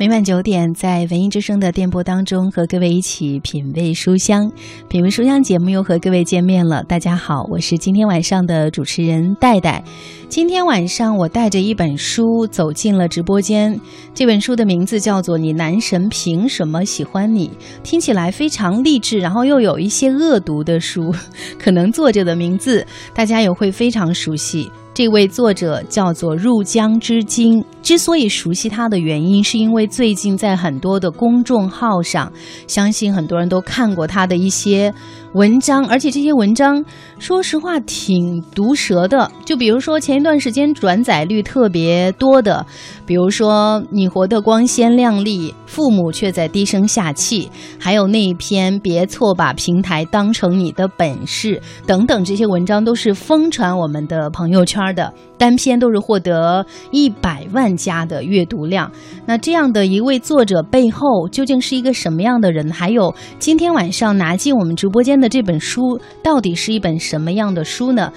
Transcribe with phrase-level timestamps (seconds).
[0.00, 4.48] 每晚九点，在文艺之声的电波当中，和各位一起品味书香。
[4.86, 6.84] 品味书香节目又和各位见面了。
[6.84, 9.82] 大家好，我是今天晚上的主持人戴戴。
[10.28, 13.80] 今天晚上我带着一本书走进了直播间，
[14.14, 17.48] 这本书的名字叫做《你男神凭什么喜欢你》，
[17.82, 21.12] 听起来非常励志，然后又有一些恶毒的书。
[21.58, 24.70] 可能作者的名字大家也会非常熟悉。
[24.98, 27.64] 这位作者叫做入江之鲸。
[27.84, 32.32] 之所以熟悉他的原因，是因为最近在很多的公众号上，
[32.66, 34.92] 相信很多人都看过他的一些
[35.34, 36.84] 文章，而且这些文章，
[37.20, 39.30] 说实话挺毒舌的。
[39.44, 42.66] 就比如说前一段时间转载率特别多的，
[43.06, 55.12] 比如说你活得光鲜亮丽，父母却在低声下气，还有那一篇别错把平台当成你的本事等等，这些文章都是疯传我们的朋友圈的。
[55.36, 58.90] 单篇都是获得一百万加的阅读量，
[59.24, 62.72] 那这样的一位作者背后究竟是一个什么样的人？
[62.72, 68.12] 还有今天晚上拿进我们直播间的这本书，到底是一本什么样的书呢？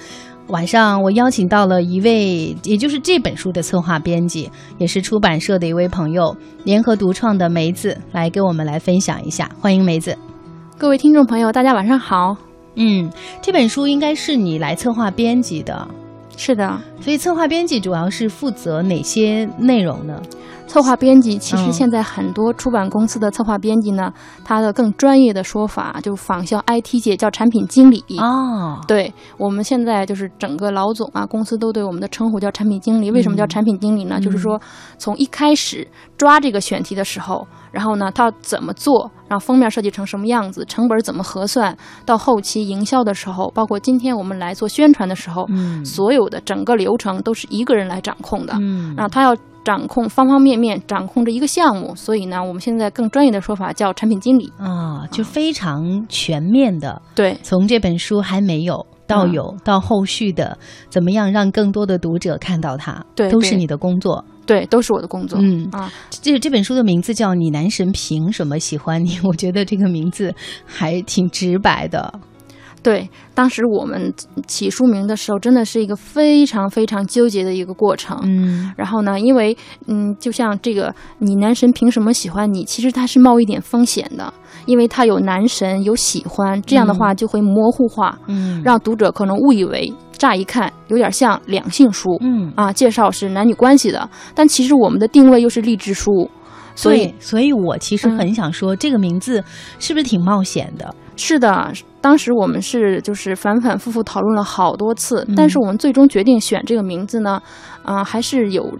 [0.52, 9.50] 晚上我邀请到了一位，也就是这本书的策划编辑，也是出版社的一位朋友，联合独创的梅子，来跟我们来分享一下。
[9.58, 10.14] 欢迎梅子，
[10.76, 12.36] 各位听众朋友，大家晚上好。
[12.74, 15.88] 嗯，这本书应该是你来策划编辑的。
[16.36, 20.20] 是的，所以策划编辑主要是负责哪些内容呢？
[20.66, 24.10] 策划编辑其实现在很多出版公司的策划编辑呢，
[24.42, 28.80] 他的更专业的说法就仿效 IT 界叫产品经理哦。
[28.88, 33.10] 对我们现在就是整个老总啊，公司都对我们的称呼叫产品经理。
[33.10, 34.18] 为什么叫产品经理呢？
[34.18, 34.58] 就是说
[34.96, 35.86] 从一开始
[36.16, 37.46] 抓这个选题的时候。
[37.70, 60.58] 然后呢，他怎么做，让封面设计成什么样子，成本怎么核算，到后期营销的时候，包括今天我们来做宣传的时候，嗯，所有的整个流程都是一个人来掌控的，嗯，然后他要掌控方方面面，掌控着一个项目，所以呢，我们现在更专业的说法叫产品经理啊，就非常全面的，对，从这本书还没有到有，到后续的
[60.90, 64.22] 怎么样让更多的读者看到它，对，都是你的工作。
[64.44, 65.38] 对，都是我的工作。
[65.40, 70.34] 嗯啊，这这本书的名字叫《你男神凭什么喜欢你》， 我觉得这个名字
[70.66, 72.12] 还挺直白的。
[72.82, 74.12] 对，当时我们
[74.48, 78.18] 起书名的时候，真的是一个非常非常纠结的一个过程。
[78.24, 84.34] 嗯，然后呢，因为嗯，就像这个“你男神凭什么喜欢你”，其实它是冒一点风险的，
[84.66, 89.92] 因为它有男神有喜欢，这样的话就会模糊化，嗯，让读者可能误以为。
[90.22, 96.30] 乍一看有点像两性书，嗯啊，介绍是男女关系的，但其实我们的定位又是励志书，
[96.76, 99.42] 所以，所以我其实很想说，这个名字
[99.80, 100.94] 是不是挺冒险的？
[101.16, 107.42] 是的，当时我们是就是反反复复讨论了好多次，但是我们最终决定选这个名字呢，
[107.82, 108.72] 啊，还是有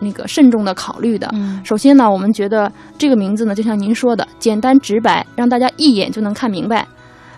[0.00, 1.32] 那个慎重的考虑的。
[1.64, 6.86] 首先呢，我们觉得这个名字呢，就像您说的，简单直白，让大家一眼就能看明白。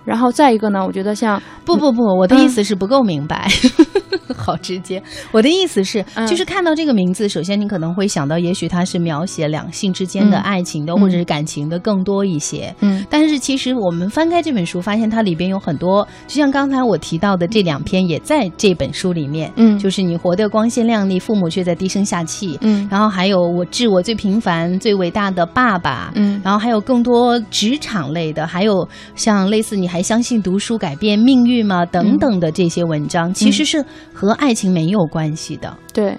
[0.04, 3.48] 然后再一个呢，我觉得像不不不，我的意思是不够明白，
[4.36, 5.00] 好直接。
[5.30, 12.74] 我的意思是，就是看到这个名字，首先你可能会想到，也许它是描写两性之间的爱情的，或者是感情的更多一些。
[12.80, 19.52] 嗯，但是其实我们翻开这本书，发现它里边有很多，就像刚才我提到的这两篇，也在这本书里面。
[19.54, 22.58] 嗯，就是你活得光鲜亮丽，父母却在低声下气。
[22.62, 26.10] 嗯，然后还有我致我最平凡、最伟大的爸爸。
[26.16, 29.91] 嗯，然后还有更多职场类的，还有像类似你。
[29.92, 31.84] 还相信读书改变命运吗？
[31.84, 35.76] 等等的这些文章，其实是和爱情没有关系的。
[35.92, 36.16] 对。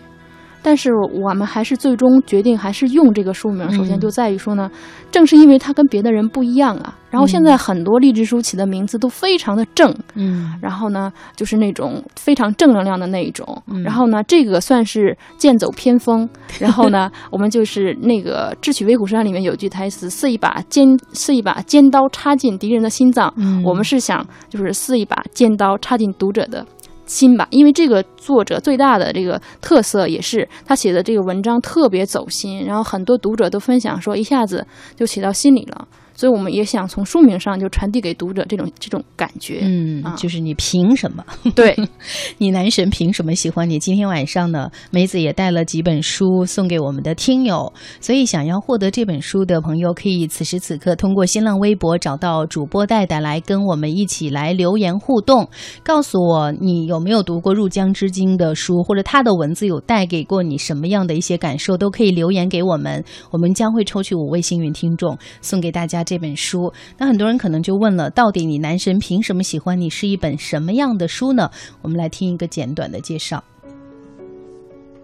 [0.64, 4.72] 但是我们还是最终决定还是用这个书名，首先就在于说呢，
[5.12, 6.98] 正是因为它跟别的人不一样啊。
[7.12, 13.46] 然后现在很多励志书起的名字都非常的正，嗯，然后呢就是那种非常正能量的那一种。
[13.68, 16.28] 嗯，然后呢这个算是剑走偏锋。
[16.60, 26.66] 然后呢我们就是那个《智取威虎山》里面有句台词：“似一把尖，似一把尖刀插进敌人的心脏。”嗯，我们是想就是似一把尖刀插进读者的。
[27.14, 35.88] 心吧，因为这个作者最大的这个特色也是他写的这个文章特别走心，然后很多读者都分享说一下子就写到心里了。
[36.16, 41.24] 所以我们也想从书名上就传递给读者这种这种感觉，嗯，就是你凭什么？
[41.56, 41.76] 对，
[42.38, 43.80] 你男神凭什么喜欢你？
[43.80, 55.50] 今天晚上呢，梅子也带了几本书送给我们的听友，所以想要获得这本书的朋友，可以此时此刻通过新浪微博找到主播戴戴来跟我们一起来留言互动，
[55.84, 66.03] 告诉我你有没有读过《入江之鲸》的书，或者他的文字有带给过你什么样的一些感受，都可以留言给我们，我们将会抽取五位幸运听众送给大家。
[66.04, 69.90] 这本书，那很多人可能就问了：到底你男神凭什么喜欢你？
[69.90, 71.50] 是一本什么样的书呢？
[71.82, 73.44] 我们来听一个简短的介绍。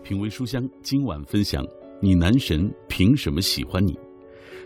[0.04, 1.64] 品味书香，今晚分享
[2.02, 3.98] 你男神凭什么喜欢你？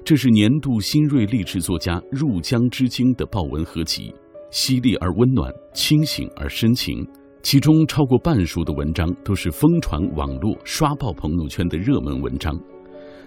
[0.05, 4.13] 这是年度新锐励志作家入江之鲸的报文合集，
[4.51, 7.05] 犀利而温暖，清醒而深情。
[7.41, 12.57] 其中超过半数的文章都是疯传网络、刷爆朋友圈的热门文章。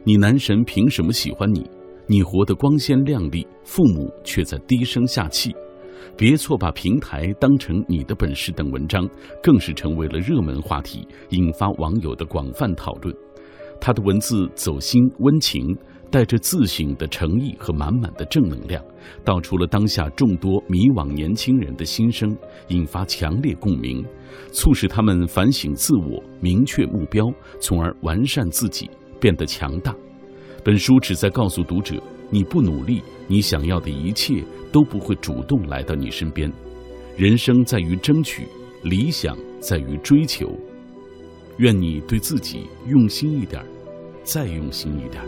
[0.05, 1.69] 你男神凭什么喜欢你？
[2.07, 5.55] 你活得光鲜亮丽，父母却在低声下气。
[6.17, 9.09] 别错把平台当成你的本事等文章，
[9.43, 13.15] 更是成为了热门话题，引发网友的广泛讨论。
[13.81, 15.77] 他的文字走心温情，
[16.11, 18.83] 带着自省的诚意和满满的正能量，
[19.25, 22.35] 道出了当下众多迷惘年轻人的心声，
[22.69, 24.03] 引发强烈共鸣，
[24.53, 27.27] 促使他们反省自我，明确目标，
[27.61, 28.89] 从而完善自己，
[29.21, 29.95] 变得强大。
[30.67, 31.95] 本书旨在告诉读者：
[32.29, 34.43] 你不努力，你想要的一切
[34.73, 36.53] 都不会主动来到你身边。
[37.17, 38.49] 人生在于争取，
[38.83, 40.51] 理想在于追求。
[41.59, 43.65] 愿你对自己用心一点，
[44.25, 45.23] 再用心一点。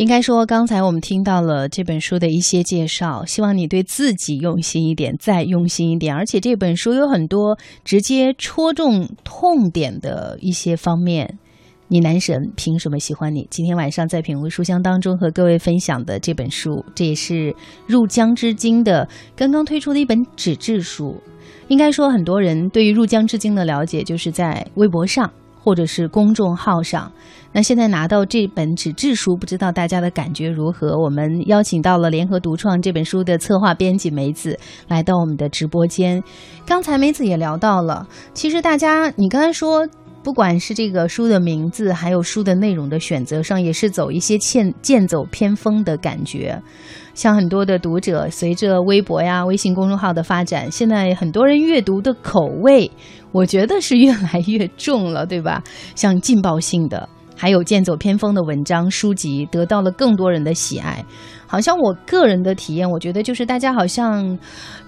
[0.00, 6.16] 应该说，刚才我们听到了这本书的一些介绍，希望你对自己用心一点，再用心一点。
[6.16, 11.38] 而且这本书有很多直接戳中痛点的一些方面。
[11.88, 13.46] 你男神凭什么喜欢你？
[13.50, 17.54] 今天晚上在品味书香当中和各位分享的这本书，这也是
[17.86, 19.06] 入江之鲸的
[19.36, 21.14] 刚刚推出的一本纸质书。
[21.68, 25.30] 应该说，很多人对于入江之鲸的了解，就是在微博上
[25.62, 27.10] 或者是公众号上。
[27.52, 30.96] 那现在拿到这本纸质书，不知道大家的感觉如何？
[30.96, 36.22] 我们邀请到了联合独创这本书的策划编辑梅子来到我们的直播间。
[36.64, 39.84] 刚才梅子也聊到了，其实大家，你刚才说，
[40.22, 46.62] 不管是这个书的名字，还有书的内容的选择上，也是走一些剑剑走偏锋的感觉。
[47.14, 52.88] 像很多的读者，随着微博呀、微信公众号的发展，现在很多人阅读的口味，
[53.32, 55.62] 我觉得是越来越重了，对吧？
[55.94, 57.08] 像劲爆性的。
[57.36, 61.02] 还有剑走偏锋的文章书籍得到了更多人的喜爱，
[61.46, 64.38] 好像我个人的体验，我觉得就是大家好像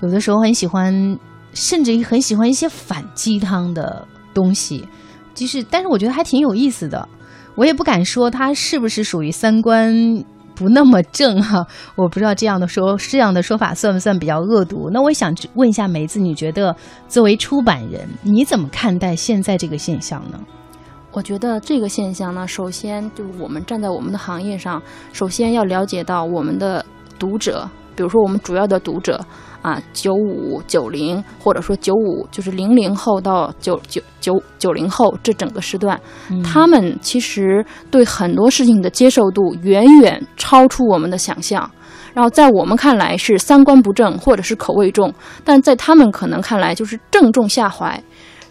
[0.02, 1.18] 有的时候很喜欢，
[1.54, 4.86] 甚至于很喜欢一些反鸡汤的东西，
[5.34, 7.08] 就是但是我觉得还挺有意思的。
[7.54, 10.22] 我也不敢说它是不是属于三观
[10.54, 11.66] 不那么正哈，
[11.96, 14.90] 我不知道这样的说这样的说法算不算比较恶毒。
[14.92, 16.74] 那我想问一下梅子，你觉得
[17.08, 20.38] 作为出版人，你怎么看待现在这个现象呢？
[21.12, 24.82] 我觉得这个现象呢，首先就是我们站在我们的行业上，
[25.12, 26.84] 首先要了解到我们的
[27.18, 29.22] 读者，比如说我们主要的读者
[29.62, 35.98] 啊，九五、九零，或者说九五就是零零后到九九九九零后这整个时段，
[36.44, 41.70] 他们其实对很多事情的接受度远远超出我们的想象，
[42.12, 45.14] 然后在我们看来是三观不正或者是口味重，
[45.44, 48.02] 但在他们可能看来就是正中下怀。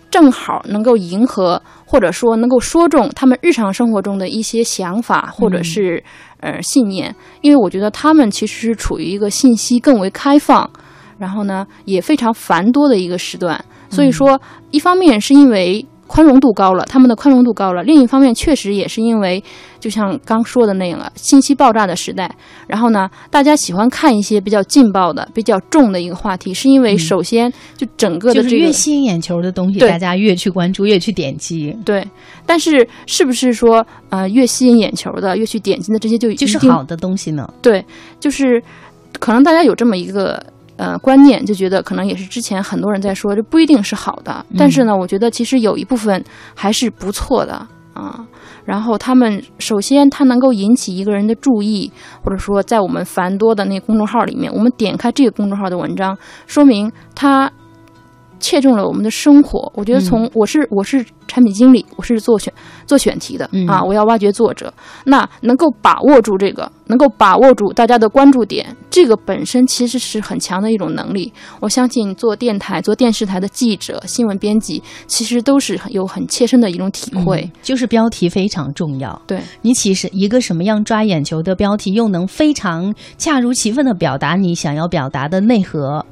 [0.10, 6.04] 正好能够迎合，或者说能够说中他们日常生活中的一些想法，或者是
[6.42, 7.16] 呃信念。
[7.40, 10.70] 因为我觉得他们其实是处于一个信息更为开放，
[11.22, 13.64] 然后呢也非常繁多的一个时段。
[13.90, 14.42] 所以说，
[14.72, 15.86] 一方面是因为。
[16.12, 17.84] 宽容度高了，他们的宽容度高了。
[17.84, 19.42] 另一方面，确实也是因为，
[19.80, 22.30] 就像刚说的那样了，信息爆炸的时代。
[22.68, 31.74] 然后呢，大家喜欢看一些比较劲爆的、比较重的一个话题，是因为首先就整个的就是越吸引眼球的东西，大家越去关注，越去点击。
[31.86, 32.06] 对，
[32.46, 37.48] 但是是不是说，呃，越吸引眼球的、越去点击的这些就就是好的东西呢？
[37.62, 37.86] 对，
[38.20, 38.62] 就是
[39.18, 40.46] 可能大家有这么一个。
[40.82, 44.44] 呃，观念就觉得可能也是之前很多人在说，这不一定是好的。
[44.58, 46.24] 但是呢，我觉得其实有一部分
[46.56, 47.54] 还是不错的
[47.94, 48.26] 啊。
[48.66, 51.92] 然后他们首先，它能够引起一个人的注意，
[52.24, 57.52] 或者说在我们繁多的那公众号里面，我们点开这个公众号的文章，说明它。
[58.42, 62.52] 切中了我们的生活，我觉得从我是我是产品经理，我是做选
[62.86, 64.74] 做选题的啊，我要挖掘作者，
[65.06, 71.32] 那能够把握住这个，能够把握住大家的关注点，这个本身其实是很强的一种能力。
[71.62, 79.22] 我相信做电台、做电视台的记者、新闻编辑，其实都是有很切身的一种体会，就是标题非常重要。
[79.28, 86.06] 对你其实一个什么样抓眼球的标题，又能非常恰如其分的表达你想要表达的内核。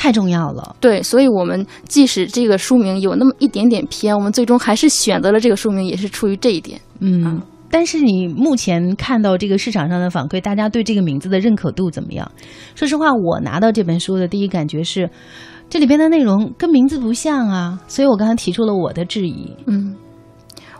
[0.00, 6.80] 太重要了，对，所以我们即使这个书名有那么一点点偏，我们最终还是选择了这个书名，也是出于这一点。
[7.00, 7.38] 嗯，
[7.70, 12.26] 但是你目前看到这个市场上的反馈，大家对这个名字的认可度怎么样？
[12.74, 15.10] 说实话，我拿到这本书的第一感觉是，
[15.68, 19.54] 这里边的内容跟名字不像啊，所以我刚才提出了我的质疑。
[19.66, 19.94] 嗯，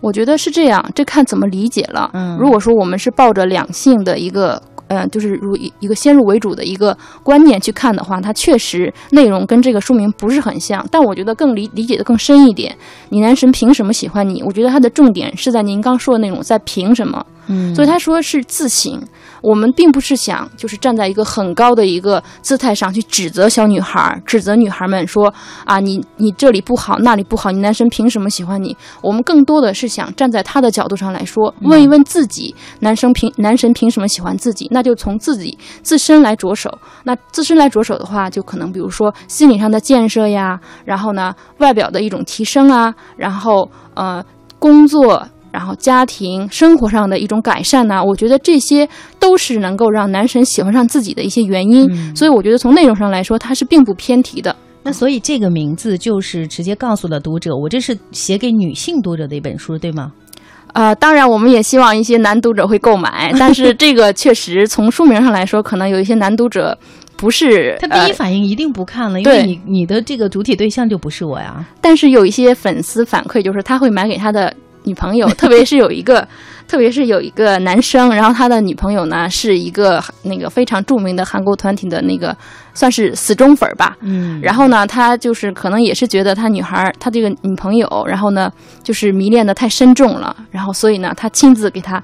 [0.01, 2.09] 我觉得是这样，这看怎么理解了。
[2.15, 4.63] 嗯，如果说我们是抱着两性的一个。
[4.91, 10.85] 呃，就是如一一个先入为主的一个观念去看的话，它确实内容跟这个书名不是很像。
[10.91, 12.77] 但我觉得更理理解的更深一点。
[13.11, 14.43] 你男神凭什么喜欢你？
[14.43, 17.25] 我觉得他的重点是在您刚说的那种，在凭什么。
[17.75, 19.03] 所以他说是自省。
[19.43, 25.33] 我们并不是想就是站在一个很高的一个姿态上去指责小女孩，指责女孩们说
[25.65, 28.77] 啊，你你这里不好，那里不好，你男神凭什么喜欢你？
[29.01, 34.69] 我们更多的是想站在他的角度上来说，问一问自己，男生凭男神凭什么喜欢自己？
[34.71, 36.71] 那就从自己自身来着手。
[37.05, 44.23] 那自身来着手的话，就可能比如说心理上的建设呀，然后呢，外表的一种提升啊，然后呃，
[44.59, 45.27] 工作。
[45.53, 48.89] 然后家庭生活上的一种改善呢，我觉得这些
[49.19, 51.89] 都是能够让男神喜欢上自己的一些原因。
[52.15, 54.55] 所以我觉得从内容上来说，它是并不偏题的。
[54.83, 60.13] 那所以这个名字就是直接告诉了读者，我这是写给女性读者的一本书，对吗？
[60.73, 66.79] 呃，当然我们也希望一些男读者会购买， 但是这个确实从书名上来说，可能有一些男读者
[67.17, 71.67] 不是他第一反应一定不看了，因为你你的这个主体对象就不是我呀。
[71.81, 74.55] 但是有一些粉丝反馈，就是他会买给他的。
[74.91, 76.27] 女朋友， 特别是有一个，
[76.67, 82.37] 特别是有一个男生，然后他的女朋友呢是一个那个非常著名的韩国团体的那个，
[82.75, 83.97] 算是死忠粉吧。
[84.01, 88.51] 嗯，然后呢，他就是可能也是觉得他女孩，他这个女朋友，然后呢
[88.83, 92.03] 就是迷恋的太深重了，然后所以呢，他亲自给他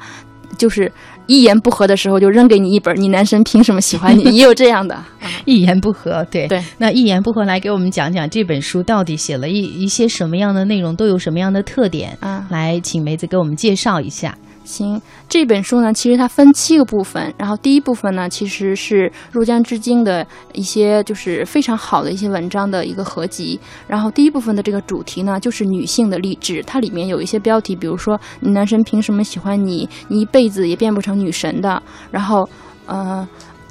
[0.56, 0.90] 就是。
[1.28, 4.22] 一言不合的时候就扔给你一本，你男神凭什么喜欢你？
[4.36, 4.96] 也有这样的，
[5.44, 6.62] 一言不合，对对。
[6.78, 12.16] 那一言不合来给我们讲讲这本书到底写了一一些什么样的内容，都有什么样的特点？
[12.20, 14.38] 啊，来，请梅子给我们介绍一下。
[14.66, 17.32] 行，这本书呢，其实它分七个部分。
[17.38, 23.58] 然后第一部分呢，其实是入江之鲸的一些就是非常好的一些文章的一个合集。
[23.86, 26.62] 然后第一部分的这个主题呢，就是女性的励志。
[26.66, 29.88] 它里面有一些标题，比如说“你男神凭什么喜欢你？
[30.08, 31.80] 你一辈子也变不成女神的。”
[32.10, 32.48] 然后，
[32.86, 33.26] 呃，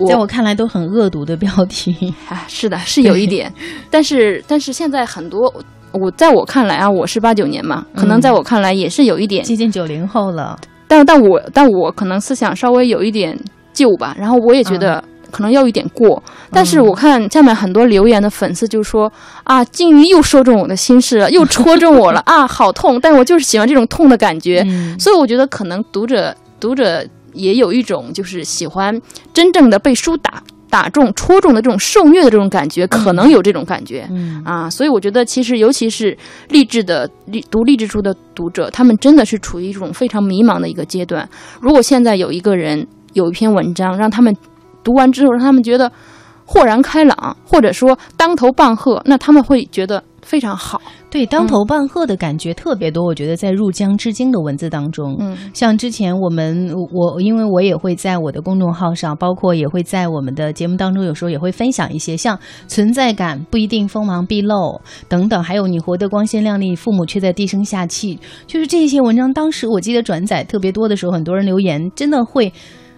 [0.08, 2.14] 在我看来都很恶毒的标题。
[2.30, 3.54] 啊，是的，是有一点。
[3.90, 5.54] 但是，但是现在很多，
[5.92, 10.58] 我在我看来啊，我是八九年嘛，可能在我看来也是有一点接近九零后了。
[10.88, 13.38] 但但我但我可能思想稍微有一点
[13.74, 16.22] 旧吧，然后我也觉得可能要一点过。
[16.52, 19.12] 但是我看下面很多留言的粉丝就说
[19.44, 23.00] 啊，金鱼又说中我的心事了，又戳中我了 啊，好痛！
[23.02, 24.66] 但我就是喜欢这种痛的感觉，
[25.00, 29.02] 所以我觉得可能读者读者也有一种就是喜欢
[29.34, 30.42] 真正的被书打。
[30.76, 36.18] 打中、戳中的这种受虐的这种感觉，可能有这种感觉，嗯啊，所以我觉得其实尤其是
[36.50, 41.26] 励志的励读励志书的读者，他们真的是处于一种非常迷茫的一个阶段。
[41.62, 44.36] 如果现在有一个人有一篇文章，让他们
[44.84, 45.90] 读完之后，让他们觉得
[46.46, 50.04] 豁然开朗，或者说当头棒喝，那他们会觉得。
[50.26, 53.06] 非常好，对当头棒喝的感觉特别多。
[53.06, 69.32] 我觉得在入江之鲸的文字当中，嗯，像之前我们我因为我也会在我的公众号上，包括也会在我们的节目当中，有时候也会分享一些像存在感不一定锋芒毕露等等，还有你活得光鲜亮丽，父母却在低声下气，就是这些文章。
[69.32, 72.52] 当时我记得转载特别多的时候，很多人留言真的会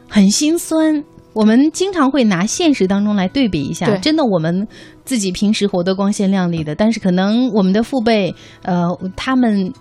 [0.08, 1.04] 很心酸。
[1.38, 4.68] 我们经常会拿现实当中来对比一下，真的我们
[5.06, 9.72] 自己平时活得光鲜亮丽的，但是可能我们的父辈，呃，他们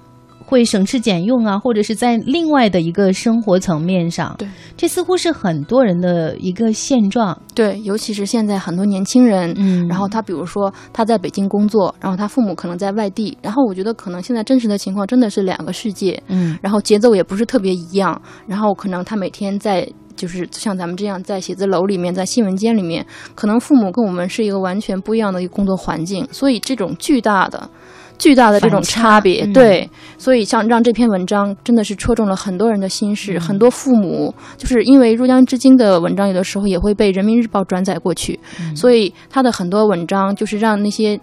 [0.44, 4.46] 会省吃俭用啊，或者是在另外的一个生活层面上，对，
[4.76, 7.36] 这似乎是很多人的一个现状。
[7.54, 19.88] 对，尤其是现在很多年轻人，嗯，然后他比如说他在北京工作，然后他父母可能在外地，然后我觉得可能现在真实的情况真的是两个世界，嗯，然后节奏也不是特别一样，然后可能他每天在。
[20.16, 23.04] 就是像咱们这样在写字楼里面，在新闻间里面，
[23.34, 27.68] 可能父母跟我们是一个完全不一样的一个工作环境，所以这种巨大的、
[28.18, 38.40] 巨大的这种差别，对，所以像让这篇文章真的是戳中了很多人的心事，很多父母就是因为入江之鲸的文章，有的时候也会被人民日报转载过去，
[38.74, 41.20] 所以他的很多文章就是让那些。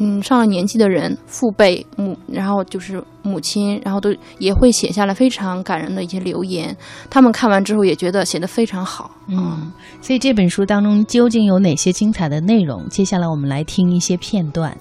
[0.00, 6.76] 嗯，上了年纪的人，父辈母，然后就是母亲，然后都也会写下来非常感人的一些留言。
[7.10, 9.10] 他们看完之后也觉得写的非常好。
[9.26, 12.88] 嗯，所以这本书当中究竟有哪些精彩的内容？
[12.88, 14.76] 接下来我们来听一些片段。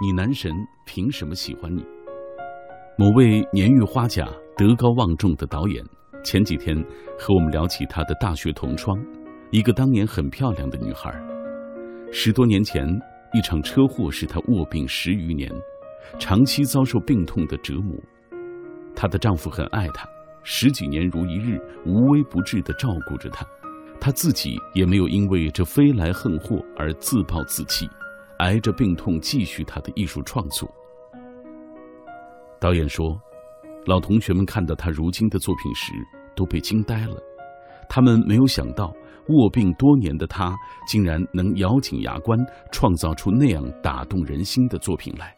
[0.00, 0.50] 你男神
[0.86, 1.84] 凭什么喜欢你？
[2.96, 5.84] 某位年逾花甲、德高望重的导演
[6.24, 6.74] 前几天
[7.18, 8.98] 和我们聊起他的大学同窗，
[9.50, 11.12] 一个当年很漂亮的女孩，
[12.10, 12.82] 十多年前。
[13.32, 15.50] 一场车祸使她卧病十余年，
[16.18, 17.96] 长期遭受病痛的折磨。
[18.94, 20.06] 她的丈夫很爱她，
[20.42, 23.46] 十几年如一日，无微不至地照顾着她。
[24.00, 27.88] 她自己也没有因为这飞来横祸而自暴自弃，
[28.38, 30.68] 挨着病痛继续她的艺术创作。
[32.60, 33.18] 导演说，
[33.86, 35.92] 老同学们看到她如今的作品时，
[36.36, 37.16] 都被惊呆了。
[37.88, 38.92] 他们没有想到，
[39.28, 42.38] 卧病多年的他竟然能咬紧牙关，
[42.70, 45.34] 创造出那样打动人心的作品来。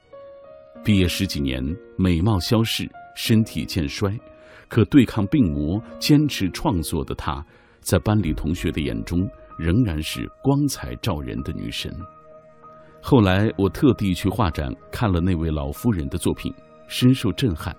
[0.82, 1.64] 毕业十几年，
[1.96, 4.18] 美貌消逝，身体渐衰，
[4.68, 7.44] 可对抗病魔、坚持创作的他，
[7.80, 11.90] 在班里同学的眼中仍然是光彩照人的女神。
[13.00, 16.52] 后来，我特地去画展看了那位老夫人的作品，
[16.88, 17.74] 深受震撼。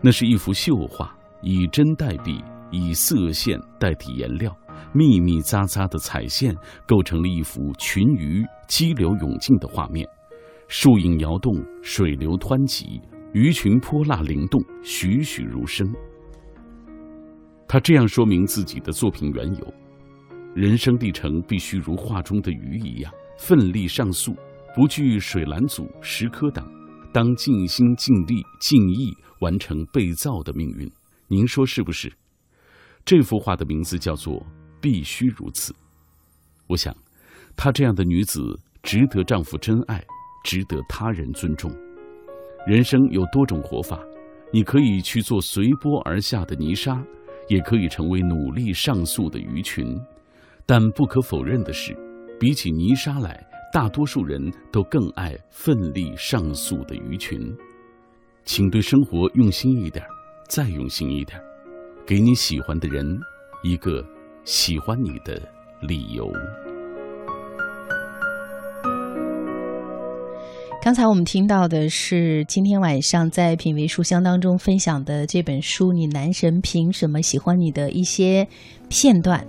[0.00, 4.54] 那是一幅绣画，以针代笔，以色线代替颜料，
[4.92, 6.54] 密密匝匝的彩线
[6.86, 10.06] 构成了一幅群鱼激流勇进的画面，
[10.68, 13.00] 树影摇动，水流湍急，
[13.32, 15.92] 鱼群泼辣灵动，栩栩如生。
[17.66, 19.74] 他这样说明自己的作品缘由：
[20.54, 23.12] 人生历程必须如画中的鱼一样。
[23.38, 24.34] 奋力上溯，
[24.74, 26.68] 不惧水拦阻、石磕挡，
[27.12, 30.90] 当尽心尽力尽意完成被造的命运。
[31.28, 32.12] 您说是不是？
[33.04, 34.34] 这幅画的名字叫做
[34.80, 35.72] 《必须如此》。
[36.66, 36.94] 我想，
[37.56, 38.40] 她这样的女子
[38.82, 40.04] 值得丈夫真爱，
[40.44, 41.70] 值得他人尊重。
[42.66, 43.98] 人生有多种活法，
[44.52, 47.02] 你可以去做随波而下的泥沙，
[47.48, 49.98] 也可以成为努力上溯的鱼群。
[50.66, 51.96] 但不可否认的是。
[52.40, 57.52] 比起泥沙来，大多数人都更爱奋力上溯的鱼群。
[58.44, 60.06] 请对生活用心一点，
[60.48, 61.36] 再用心一点，
[62.06, 63.04] 给你喜欢的人
[63.64, 64.06] 一个
[64.48, 65.38] 喜欢你的
[65.78, 66.32] 理由。
[70.80, 78.48] 刚才我们听到的是今天晚上在品味书香当中分享的这本书《你男神凭什么喜欢你》的一些
[78.88, 79.44] 片段。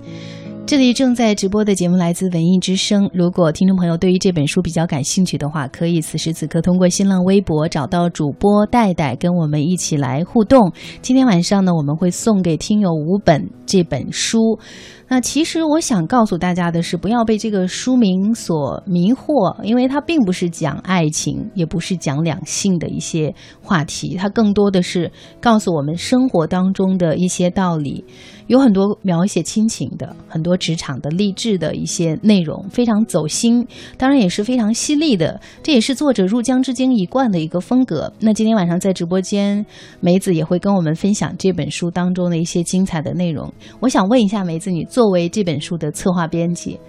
[0.66, 3.10] 这里正在直播的节目来自文艺之声。
[3.12, 10.72] 如果听众朋友对于这本书比较感兴趣的话，可以此时此刻通过新浪微博找到主播戴戴，跟我们一起来互动。
[11.02, 14.60] 今天晚上呢，我们会送给听友五本这本书。
[15.08, 25.12] 那其实我想告诉大家的是，不要被这个书名所迷惑，因为它并不是讲爱情，也不是讲两性的一些话题，它更多的是
[25.42, 28.06] 告诉我们生活当中的一些道理。
[28.46, 33.66] 有很多描写亲情的，很多职场的励志的一些内容，非常走心，
[33.98, 35.40] 当然也是非常犀利的。
[35.62, 38.12] 这也是作者入江之鲸一贯的一个风格。
[38.20, 39.64] 那今天晚上在直播间，
[40.00, 43.54] 梅子也会跟我们分享这本书当中的一些精彩的内容。
[43.80, 46.80] 我想问一下梅子，你作为这本书的策划编辑，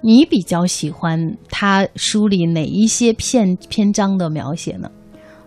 [0.00, 4.88] 你比较喜欢他书里哪一些篇篇章的描写呢？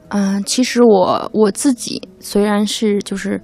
[0.10, 3.42] 嗯，其实我我自己虽然是就是。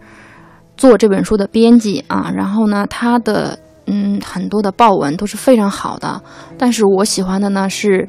[0.80, 6.22] 做这本书的编辑啊，然后呢，他的嗯很多的报文都是非常好的，
[6.58, 8.08] 但是我喜欢的呢是，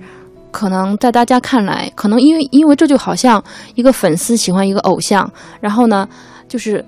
[0.53, 3.43] 可能在大家看来，可能因为因为这就好像
[3.75, 5.29] 一个粉丝喜欢一个偶像，
[5.61, 6.09] 然后呢，
[6.47, 6.85] 就是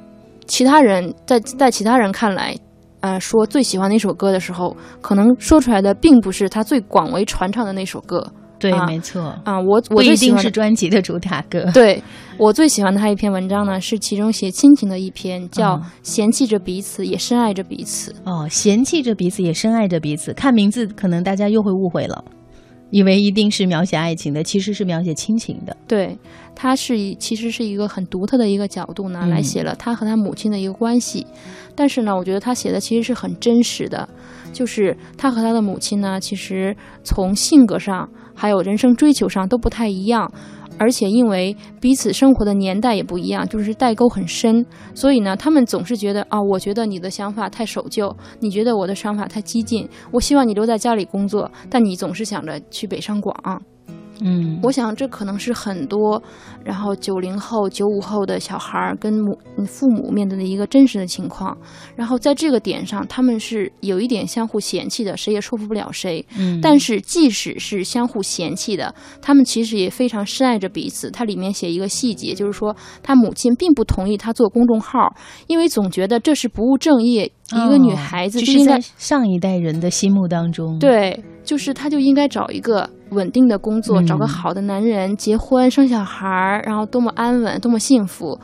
[0.47, 2.57] 其他人在在其他人看来，
[3.01, 8.25] 呃，说最喜欢那首歌的时候，可能说出来的并不是他最广为传唱的那首歌。
[8.71, 11.69] 对，没错啊，我我一定是专辑的主打歌。
[11.75, 12.01] 对
[12.39, 18.13] 我最喜欢的他一篇文章呢，是其中写亲情的一篇，叫《嫌弃着彼此，也深爱着彼此》。
[18.25, 20.33] 哦，嫌弃着彼此，也深爱着彼此。
[20.33, 22.25] 看名字，可能大家又会误会了，
[22.91, 25.77] 以为一定是描写爱情的，其实是描写亲情的。
[25.89, 26.17] 对，
[26.55, 31.27] 他是其实是一个很独特的一个角度呢，来写了他和他母亲的一个关系。
[31.75, 34.09] 但是呢，我觉得他写的其实是很真实的，
[34.53, 38.09] 就是他和他的母亲呢，其实从性格上。
[38.35, 40.33] 还有人生追求上都不太一样，
[40.79, 53.63] 而且因为彼此生活的年代也不一样，就是代沟很深，所以呢，他们总是觉得啊，我觉得你的想法太守旧，你觉得我的想法太激进，我希望你留在家里工作，但你总是想着去北上广。
[54.23, 56.23] 嗯，我想这可能是很多，
[56.65, 61.57] 然后九零后、九五后的小孩儿跟母父母面对的一个真实的情况。
[61.97, 66.25] 然后在这个点上，他们是有一点相互嫌弃的，谁也说服不了谁。
[66.39, 71.11] 嗯，但是即使是相互嫌弃的，他们其实也非常深爱着彼此。
[71.11, 75.15] 它里面写一个细节，就是说他母亲并不同意他做公众号，
[75.47, 77.31] 因为总觉得这是不务正业。
[77.53, 88.39] 一个女孩子就是在上一代人的心目当中，对，就是她就应该找一个稳定的工作，找个好的男人，结婚生小孩儿，然后多么安稳，多么幸福。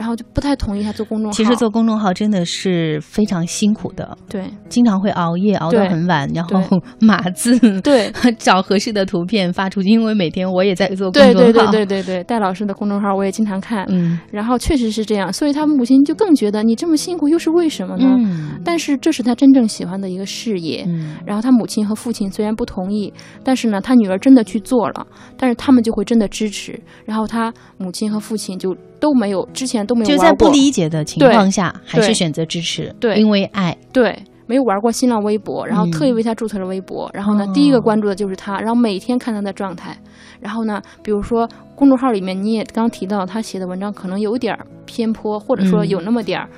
[0.00, 1.36] 然后就不太同意他做公众号。
[1.36, 6.58] 其实做公众号真的是非常辛苦的，对，经常会熬夜熬到很晚，然后
[7.00, 8.10] 码字，对，
[8.40, 9.90] 找合适的图片发出去。
[9.90, 18.06] 因为每天我也在做公众号，对对对对对对，戴老师的公众号我也经常看，嗯，然后确实是这样，所以他母亲就更觉得你这么辛苦又是为什么呢？
[18.08, 23.12] 嗯，但是这是他真正喜欢的一个事业，嗯，然后他母亲和父亲虽然不同意，
[23.44, 28.74] 但是呢，他女儿真的去做了，但是他们就会真的支持，然后他母亲和父亲就。
[29.00, 34.16] 都没有，之前都没有就在不理解的情况下，还是选择支持，对，因为爱，对。
[34.46, 39.96] 没有玩过新浪微博，然后特意为他注册了微博，然后呢，第一个关注的就是他，然后每天看他的状态，
[40.40, 46.48] 然后呢，比如说公众号里面你也刚提到他写的文章可能有点偏颇，或者说有那么点儿。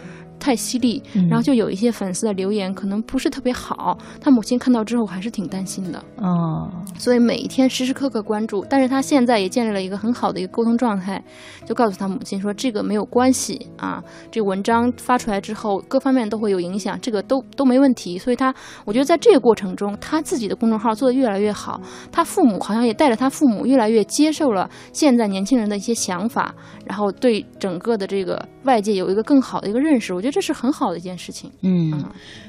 [0.42, 1.00] 太犀利，
[1.31, 6.02] 然后就有一些粉丝的留言可能不是特别好，他母亲看到之后还是挺担心的。
[6.16, 11.22] 哦，所以每一天时时刻刻关注，但是他现在也建立了一个很好的一个沟通状态，
[11.64, 14.02] 就告诉他母亲说这个没有关系啊，
[14.33, 18.52] 这个文章发出来之后各方面都会有影响，这个都都没问题，所以他
[18.85, 26.52] 我觉得在这个过程中，他自己的公众号做得越来越好，他父母好像也带着他父母越来越接受了现在年轻人的一些想法，
[26.92, 30.33] 然后对整个的这个外界有一个更好的一个认识，我觉得。
[30.33, 31.92] 这是很好的一件事情，嗯，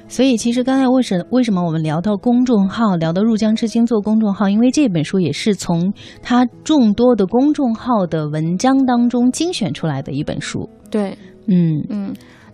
[0.08, 11.86] 所以其实刚才为什为什么我们聊到公众号，聊到入江之星做公众号，因为这本书也是从他众多的公众号的文章当中精选出来的一本书，对，嗯。
[11.90, 12.14] 嗯。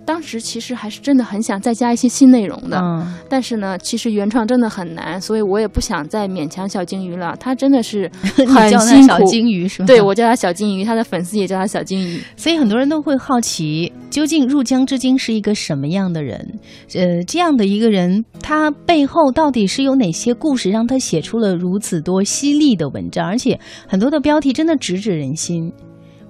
[0.09, 7.37] 当时其实还是真的很想再加一些新内容的，嗯但是呢，其实原创真的很难，所以我也不想再勉强小金鱼了。
[7.39, 9.07] 他真的是 很辛苦。
[9.07, 9.85] 小金鱼是吗？
[9.85, 12.19] 对，我叫他小金鱼，他的粉丝也叫他小金鱼。
[12.35, 16.59] 所以很多人都会好奇，究竟入江之鲸是一个什么样的人？
[16.95, 23.27] 呃，这样的一个人，他背后到底是有哪些故事，让他写出了如此多犀利的文章？
[23.27, 25.71] 而且很多的标题真的直指人心。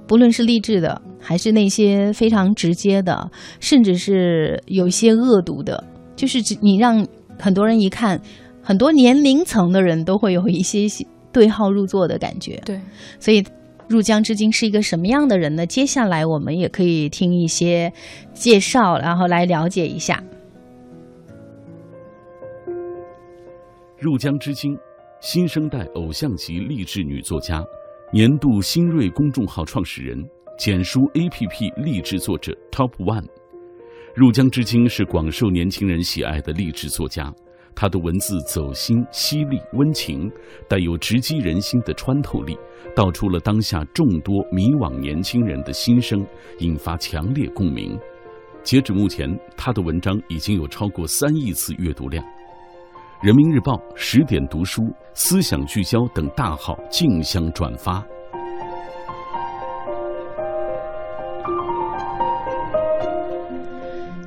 [0.10, 5.84] 不论是励志的，还是那些非常直接的，甚至是有一些恶毒的，
[6.16, 7.08] 就是你让
[7.40, 8.20] 很多人一看，
[8.64, 10.88] 很多年龄层的人都会有一些
[11.32, 12.60] 对号入座的感觉。
[12.66, 12.82] 对，
[13.20, 13.46] 所以
[13.88, 15.64] 入江之鲸是一个什么样的人呢？
[15.64, 17.94] 接下来我们也可以听一些
[18.34, 20.24] 介绍，然后来了解一下。
[24.00, 24.76] 入江之鲸，
[25.20, 27.64] 新生代偶像级励志女作家。
[28.12, 33.28] 年度新锐公众号创始人，简书 APP 励志作者 Top One，
[34.16, 37.32] 入江之鲸是广受年轻人喜爱的励志作家。
[37.76, 40.28] 他的文字走心、犀利、温情，
[40.68, 42.58] 带有直击人心的穿透力，
[42.96, 46.26] 道出了当下众多迷惘年轻人的心声，
[46.58, 47.96] 引发强烈共鸣。
[48.64, 52.26] 截止目前，他的文章已经有超过三亿次阅读量。
[53.22, 54.82] 人民日报、十点读书、
[55.14, 58.02] 思想聚焦等大号竞相转发。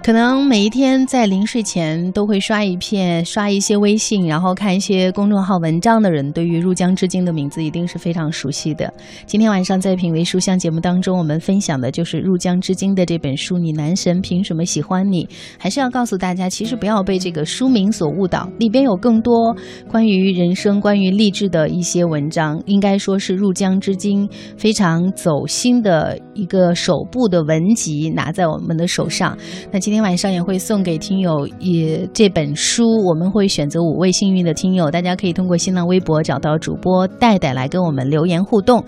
[0.02, 8.92] 可能每一天在临睡前都会刷一片、刷一些微信，然后看一些公众号文章的人，对于入江之鲸的名字一定是非常熟悉的。
[9.26, 13.56] 今天晚上在品味书香节目当中，我们分享的就是入江之鲸的这本书。
[13.56, 15.28] 你男神凭什么喜欢你？
[15.56, 19.54] 还是要告诉大家，其实不要被这个书名所误导，里边有更多
[19.88, 22.60] 关于人生、关于励志的一些文章。
[22.66, 29.38] 应该说是入江之鲸非常走心的一个首部的文集，拿在我们的手上。
[29.70, 38.82] 那今今天晚上也会送给听友也这本书，我们会选择五位幸运的听友，大家可以通过新浪微博找到主播戴戴来跟我们留言互动。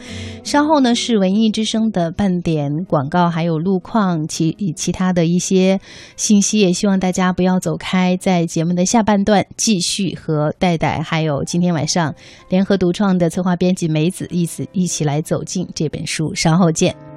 [0.45, 5.79] 稍后呢是文艺之声的半点广告，还有路况其其他的一些
[6.17, 12.15] 信息，也希望大家不要走开，在节目的下半段继续和戴戴还有今天晚上
[12.49, 16.35] 联合独创的策划编辑梅子一起一起来走进这本书。
[16.35, 17.14] 稍后见。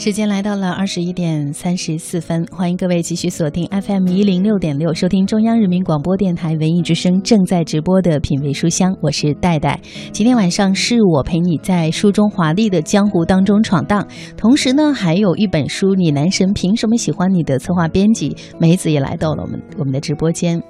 [0.00, 9.78] 时间来到了二十一点三十四分，欢迎各位继续锁定 FM 一零六点六，收听中央人民广播电台文艺之声正在直播的品味书香，我是戴戴。
[10.10, 14.08] 今天晚上是我陪你在书中华丽的江湖当中闯荡，
[14.38, 20.62] 同时呢，还有一本书《你男神凭什么喜欢你》的策划编辑梅子也来到了我们我们的直播间。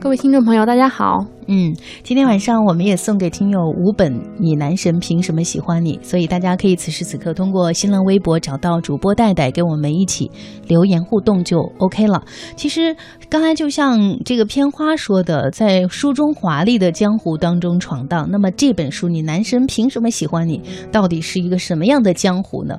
[0.00, 1.24] 各位听众朋友，大家好。
[1.46, 10.30] 嗯，今天晚上我们也送给听友五本《你男神凭什么喜欢你》，所以大家可以此时此刻通过新浪微博找到主播戴戴，跟我们一起
[10.68, 12.22] 留言互动就 OK 了。
[12.54, 12.94] 其实
[13.30, 20.58] 刚才就像这个片花说的，在书中华丽的江湖当中闯荡，那么这本书《你男神凭什么喜欢你》
[20.90, 22.76] 到底是一个什么样的江湖呢？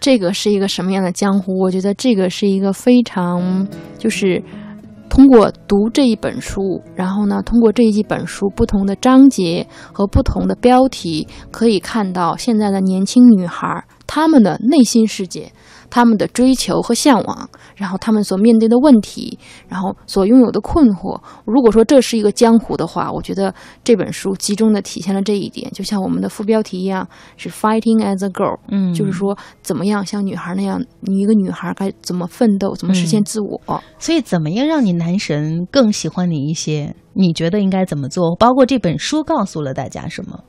[0.00, 1.58] 这个是一个什么样的江湖？
[1.60, 3.66] 我觉得这个是一个非常
[3.98, 4.40] 就是。
[5.14, 15.52] 通过读这一本书，然后呢，通过这一本书不同的章节和不同的标题，可以看到现在的年轻女孩她们的内心世界。
[15.90, 21.20] 他们的追求和向往，然后他们所面对的问题，然后所拥有的困惑。
[21.44, 25.70] 如果说这是一个江湖的话，我觉得这本书集中的体现了这一点。
[25.72, 33.82] 就像我们的副标题一样，是 “Fighting as a girl”，嗯，就是说怎么样像女孩那样，你一个女孩该怎么奋斗，怎么实现自我。
[33.98, 36.94] 所以，怎么样让你男神更喜欢你一些？
[37.12, 38.34] 你觉得应该怎么做？
[38.36, 40.40] 包括这本书告诉了大家什么？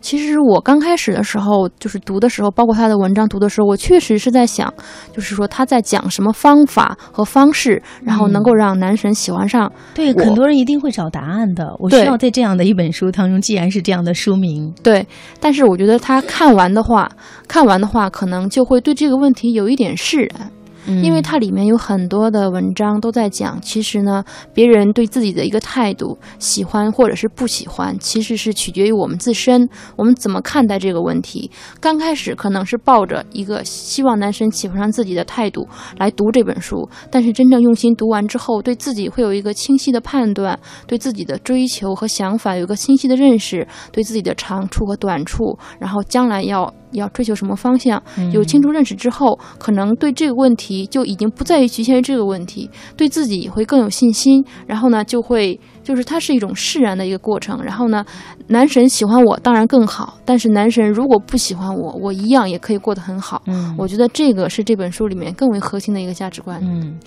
[0.00, 4.72] 其实我刚开始的时候，就是读的时候，包括他的文章读的时候，我确实是在想，
[5.12, 9.70] 就是说他在讲什么方法和方式，然后能够让男神喜欢上。
[9.94, 11.74] 对，很多人一定会找答案的。
[11.78, 15.06] 我需要在这样的一本书当中，既然是这样的书名，对。
[15.38, 17.10] 但是我觉得他看完的话，
[17.46, 20.50] 看完的话，可能就会对这个问题有一点释然。
[20.86, 31.50] 因为它里面有很多的文章都在讲，其实呢，别人对自己的一个态度，喜欢或者是不喜欢，其实是取决于我们自身，我们怎么看待这个问题。
[31.80, 46.72] 刚开始可能是抱着一个希望男生喜欢上自己的态度来读这本书，但是真正用心读完之后，对自己会有一个清晰的判断，对自己的追求和想法有个清晰的认识，对自己的长处和短处，然后将来要。
[46.92, 48.02] 要追求什么方向？
[48.32, 54.44] 有清楚认识之后，可能对这个问题就已经不在于局限于这个问题，对自己也会更有信心。
[54.66, 57.62] 然后呢，就会就是它是一种释然的一个过程。
[57.62, 58.04] 然后呢，
[58.46, 63.42] 男神喜欢我当然更好，但是男神如果不喜欢我，我一样也可以过得很好。
[63.46, 66.60] 嗯，我觉得这个是这本书里面更为核心的一个价值观。
[66.62, 66.98] 嗯。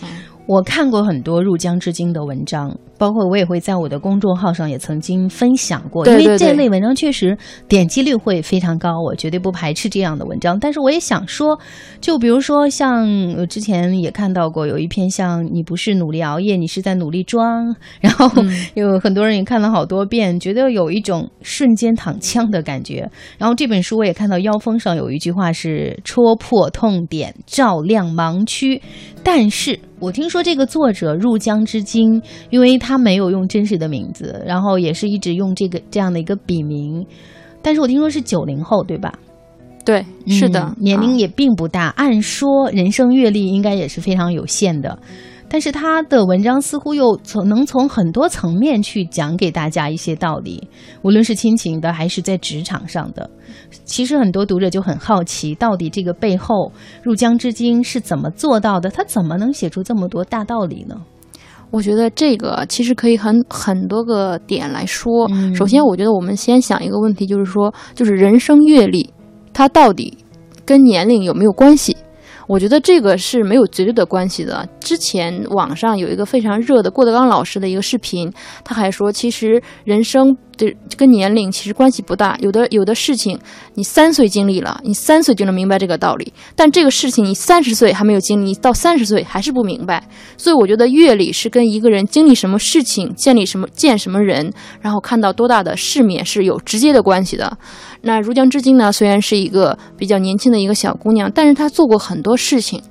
[0.46, 7.38] 我看过很多入江之鲸的文章，包括我也会在我的公众号上也曾经分享过，因为这类文章确实
[7.70, 10.60] 点击率会非常高，我绝对不排斥这样的文章。
[10.60, 11.58] 但是我也想说，
[12.02, 13.08] 就比如说像
[13.48, 18.30] 之前也看到过有一篇像你不是努力熬夜，你是在努力装，然后
[18.76, 23.10] 有很多人也看了好多遍，觉得有一种瞬间躺枪的感觉。
[23.38, 28.82] 然后这本书我也看到腰封上有一句话是戳破痛点，照亮盲区，
[29.24, 29.80] 但是。
[30.00, 37.06] 我听说这个作者入江之鲸，因为他没有用真实的名字，然后也是一直用这个这样的一个笔名，
[37.62, 39.18] 但是我听说是九零后，对吧？
[39.86, 45.00] 对，是的，年龄也并不大，按说人生阅历应该也是非常有限的。
[45.54, 50.68] 但是他的文章似乎又从能从很多层面去讲给大家一些道理，
[51.04, 53.30] 无论是亲情的还是在职场上的。
[53.84, 56.72] 其实很多读者就很好奇，到底这个背后
[57.04, 58.90] 入江之鲸是怎么做到的？
[58.90, 60.96] 他怎么能写出这么多大道理呢？
[61.70, 65.30] 我觉得这个其实可以很很多个点来说。
[65.56, 69.08] 首先，我觉得我们先想一个问题，就是说，就是人生阅历，
[69.54, 70.18] 它到底
[70.66, 71.96] 跟年龄有没有关系？
[72.48, 74.68] 我觉得这个是没有绝对的关系的。
[74.80, 78.32] 之前网上有一个非常热的郭德纲老师的一个视频，
[78.64, 82.38] 他还说，其实人生的跟年龄其实关系不大。
[82.42, 83.40] 有的有的事情，
[83.76, 90.08] 你三岁经历了，你三岁就能明白这个道理；但这个事情你三十岁还没有经历，你到三十岁还是不明白。
[90.38, 94.52] 所以我觉得阅历是跟一个人经历什么事情、建立什么、见什么人，
[94.82, 97.58] 然后看到多大的世面是有直接的关系的。
[98.06, 98.92] 那如江之鲸呢？
[98.92, 102.82] 虽然是一个比较年轻的一个小姑娘，但是她做过很多事情。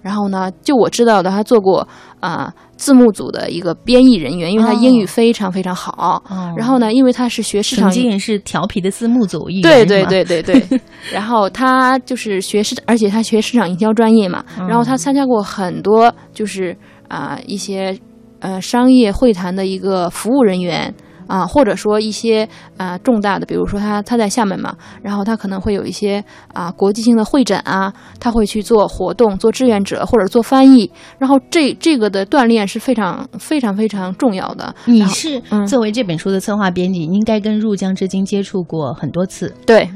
[0.00, 1.86] 然后呢，就我知道的，她做过
[2.20, 6.22] 啊字幕组的一个编译人员，因为她英语非常非常好。
[6.56, 9.62] 然后呢，因为她是学市场，曾经也是调皮的字幕组一员。
[9.62, 10.80] 对对对对对。
[11.12, 14.44] 然后她就是学市，而且她学市场营销专业嘛。
[14.56, 16.74] 然后她参加过很多，就是
[17.08, 17.98] 啊一些
[18.38, 20.94] 呃商业会谈的一个服务人员。
[21.30, 34.74] 啊，或者说一些啊重大的，比如说他他在厦门嘛，然后他可能会有一些啊国际性的会诊啊，他会去做活动，做志愿者或者做翻译，然后这这个的锻炼是非常非常非常重要的。
[34.86, 39.88] 你是作为这本书的策划编辑，应该跟入江之鲸接触过很多次，对。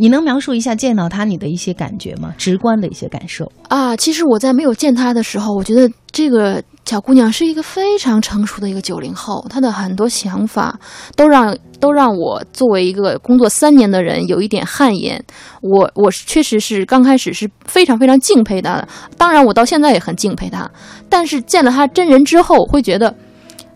[0.00, 2.32] 你能描述一下见到他你的一些感觉吗？
[2.38, 3.96] 直观的一些感受啊。
[3.96, 10.80] 其实我在没有见他的时候，我觉得这个小姑娘是一个非常成熟的一个九零后，她的很多想法
[11.14, 15.22] 都让都让我作为一个工作三年的人有一点汗颜。
[15.60, 20.66] 我我确实是刚开始是非常非常敬佩她的，当然我到现在也很敬佩她。
[21.10, 23.14] 但是见了她真人之后，会觉得。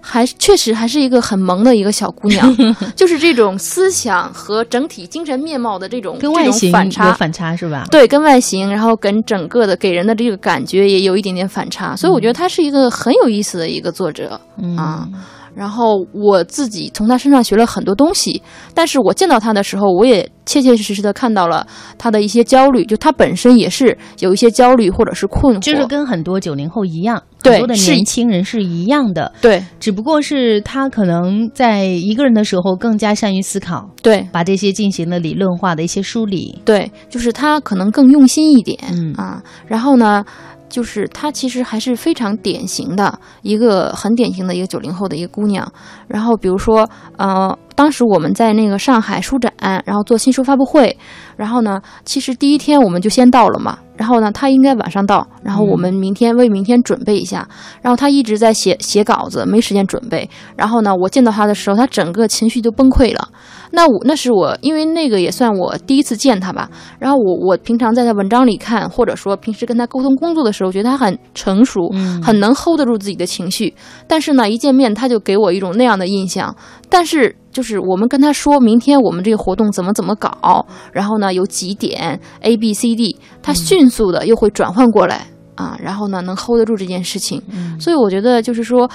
[0.05, 2.57] 还确实还是一个很萌的一个小姑娘，
[2.97, 7.87] 就是这种思想和整体精神面貌的这种跟外形反差反差是吧？
[7.91, 14.39] 对，跟外形，然后跟整个的给人的这个感觉也有一点点反差，所以我觉得她是一个很有意思的一个作者
[14.77, 15.09] 啊。
[15.55, 18.43] 然后我自己从他身上学了很多东西，
[18.75, 21.67] 但是我见到他的时候，我也切切实实的看到了
[21.99, 40.25] 他的一些焦虑，就他本身也是有一些焦虑或者是困惑，就是跟很多九零后一样，很多的年轻人是一样的，对，只不过是他可能在一个人的时候更加善于思考，对，把这些进行了理论化的一些梳理，对，就是他可能更用心一点，嗯啊，然后呢。
[40.73, 45.71] 就是她其实还是非常典型的一个很典型的一个九零后的一个姑娘，
[46.09, 49.53] 然后比如说，呃，当时我们在那个上海书展，
[49.85, 50.97] 然后做新书发布会，
[51.37, 53.79] 然后呢，其实第一天我们就先到了嘛。
[53.95, 57.47] 然后呢，他应该晚上到，然后我们明天为明天准备一下。
[57.83, 60.29] 然后他一直在写写稿子，没时间准备。
[60.57, 63.29] 然后呢，我见到他的时候，他整个情绪就崩溃了。
[63.71, 66.69] 那我那是我，因为那个也算我第一次见他吧。
[66.99, 73.73] 然后我我平常在他文章里看，或者说平时跟他沟通工作的时候，觉得他很成熟，很能 hold 得住自己的情绪。
[74.09, 76.57] 但是呢，一见面他就给我一种那样的印象。
[76.89, 77.37] 但是。
[77.53, 87.41] 就是我们跟他说明天我们这个活动怎么怎么搞，然后呢有几点 A B C D，他迅速的又会转换过来啊，然后呢能 hold 得住这件事情，
[87.79, 88.91] 所以我觉得就是说。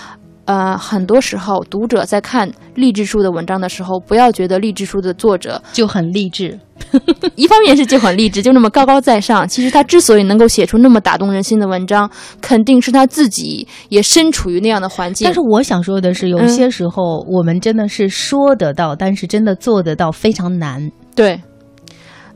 [0.48, 6.58] 呃，很多时候读者在看励志书的文章的时候，不要觉得励志书的作者就很励志，
[7.36, 9.46] 一方面是就很励志，就那么高高在上。
[9.46, 15.26] 其实他之所以能够写出那么打动人心的文章，肯定是他自己也身处于那样的环境。
[15.26, 20.90] 但是我想说的是，有些时候我们真的是说得到，但是真的做得到非常难。
[21.14, 21.42] 对，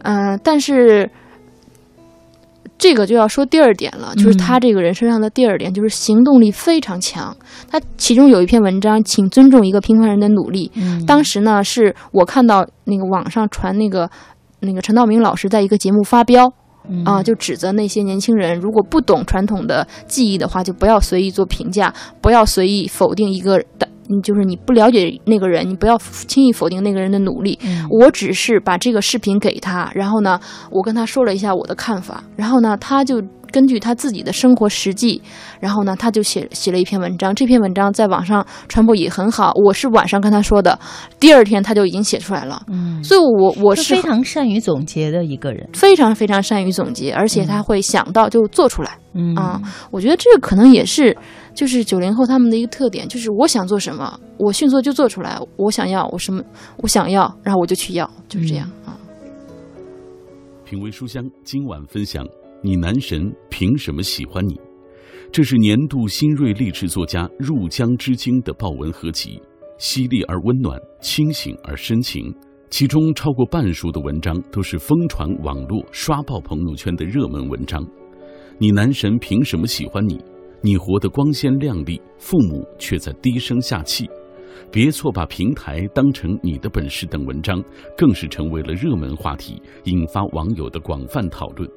[0.04, 1.10] 嗯，但是。
[2.82, 7.38] 这个就要说第二点了，就是他这个人身上的第二点，就是行动力非常强。
[7.70, 10.72] 他其中有一篇文章，请尊重一个平凡人的努力。
[11.06, 14.10] 当时呢，是我看到那个网上传那个
[14.62, 16.52] 那个陈道明老师在一个节目发飙，
[17.06, 23.88] 啊，就指责那些年轻人，如果不懂传统的技艺的话，就不要随意做评价，不要随意否定一个的。
[24.12, 25.98] 你就是你不了解那个人，你不要
[26.28, 27.58] 轻易否定那个人的努力。
[27.90, 35.22] 我只是把这个视频给他，然后呢，我跟他说了一下我的看法，然后呢，他就根据他自己的生活实际，
[35.60, 37.34] 然后呢，他就写写了一篇文章。
[37.34, 39.52] 这篇文章在网上传播也很好。
[39.66, 40.78] 我是晚上跟他说的，
[41.20, 42.62] 第二天他就已经写出来了。
[42.68, 48.98] 嗯，所以我我是非常善于总结的一个人，非常非常善于总结，而且他会想到就做出来。
[49.14, 51.16] 嗯啊，我觉得这个可能也是。
[51.54, 55.40] 就是九零后他们的一个特点，就是我想做什么，我迅速就做出来。
[55.58, 56.44] 我想要，我什么，
[56.78, 58.98] 我想要，然后我就去要，就是这样啊。
[60.64, 62.26] 品味书香今晚分享：
[62.64, 64.60] 你男神凭什么喜欢你？
[65.32, 69.42] 这是年度新锐励志作家入江之鲸的报文合集，
[69.78, 72.34] 犀利而温暖，清醒而深情。
[72.70, 77.86] 其中超过半数的文章都是疯传网络、刷爆朋友圈的热门文章。
[78.58, 80.22] 你男神凭什么喜欢你？
[80.62, 84.10] 你活得光鲜亮丽，父母却在低声下气。
[84.72, 87.62] 别错把平台当成你的本事等文章，
[87.98, 91.70] 更是成为了热门话题，引发网友的广泛讨论。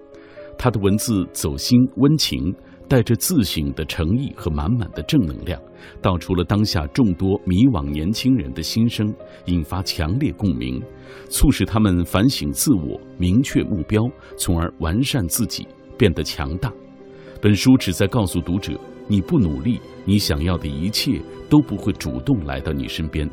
[0.57, 2.55] 他的文字走心温情，
[2.87, 5.61] 带着自省的诚意和满满的正能量，
[6.01, 9.13] 道出了当下众多迷惘年轻人的心声，
[9.47, 10.81] 引发强烈共鸣，
[11.29, 14.03] 促使他们反省自我，明确目标，
[14.37, 15.67] 从而完善自己，
[15.99, 16.73] 变得强大。
[17.45, 18.73] 本书旨在告诉读者：
[19.07, 23.29] 你不努力，你想要的一切都不会主动来到你身边。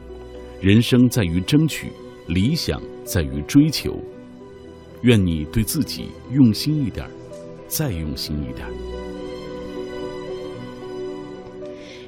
[0.60, 1.94] 人生在于争取，
[2.28, 3.98] 理想在于追求。
[5.04, 7.10] 愿你对自己用心一点，
[7.70, 8.68] 再用心一点。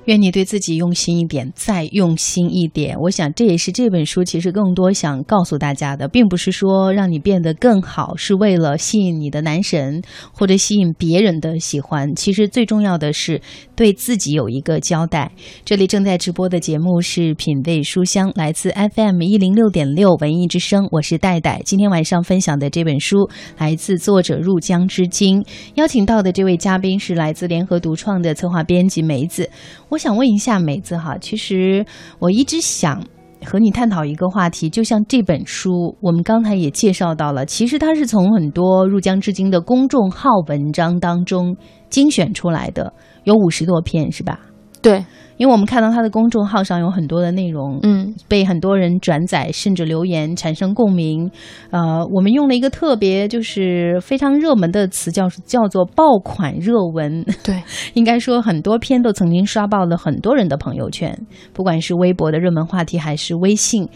[0.06, 2.98] 愿你对自己用心一点，再用心一点。
[3.00, 10.02] 我想这也是这本书其实更多想告诉大家的，并不是说让你变得更好，是为了吸引你的男神
[10.34, 12.14] 或者吸引别人的喜欢。
[12.16, 13.42] 其实最重要的是
[13.78, 15.32] 对自己有一个交代。
[15.64, 21.62] 这里正在直播的节目是品味书香，来自 FM 一零六点六文艺之声，我是戴戴。
[21.64, 29.50] 今天晚上分享的这本书来自作者入江之鲸，邀请到的这位嘉宾是来自联合独创的策划编辑梅子。
[29.94, 31.86] 我想问一下梅子哈，其实
[32.18, 33.00] 我一直想
[33.46, 41.56] 和你探讨一个话题，就像这本书，我们刚才也介绍到了，其实它是从很多入江至今的公众号文章当中
[41.92, 42.92] 精选出来的，
[43.26, 44.40] 有五十多篇，是吧？
[44.82, 45.06] 对。
[45.38, 51.30] 因为我们看到他的公众号上有很多的内容，嗯，被很多人转载，甚至留言产生共鸣。
[51.72, 57.26] 呃，我们用了一个特别就是非常热门的词，叫叫做爆款热文。
[57.44, 57.62] 对，
[57.96, 61.18] 应该说很多篇都曾经刷爆了很多人的朋友圈，
[61.52, 63.90] 不管是微博的热门话题还是微信。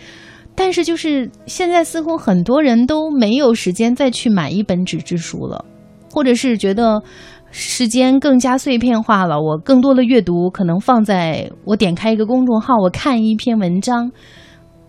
[0.56, 5.64] 但是就是现在似乎很多人都没有时间再去买一本纸质书了，
[6.12, 7.02] 或者是觉得。
[7.52, 14.12] 时间更加碎片化了，我更多的阅读可能放在我点开一个公众号，我看一篇文章。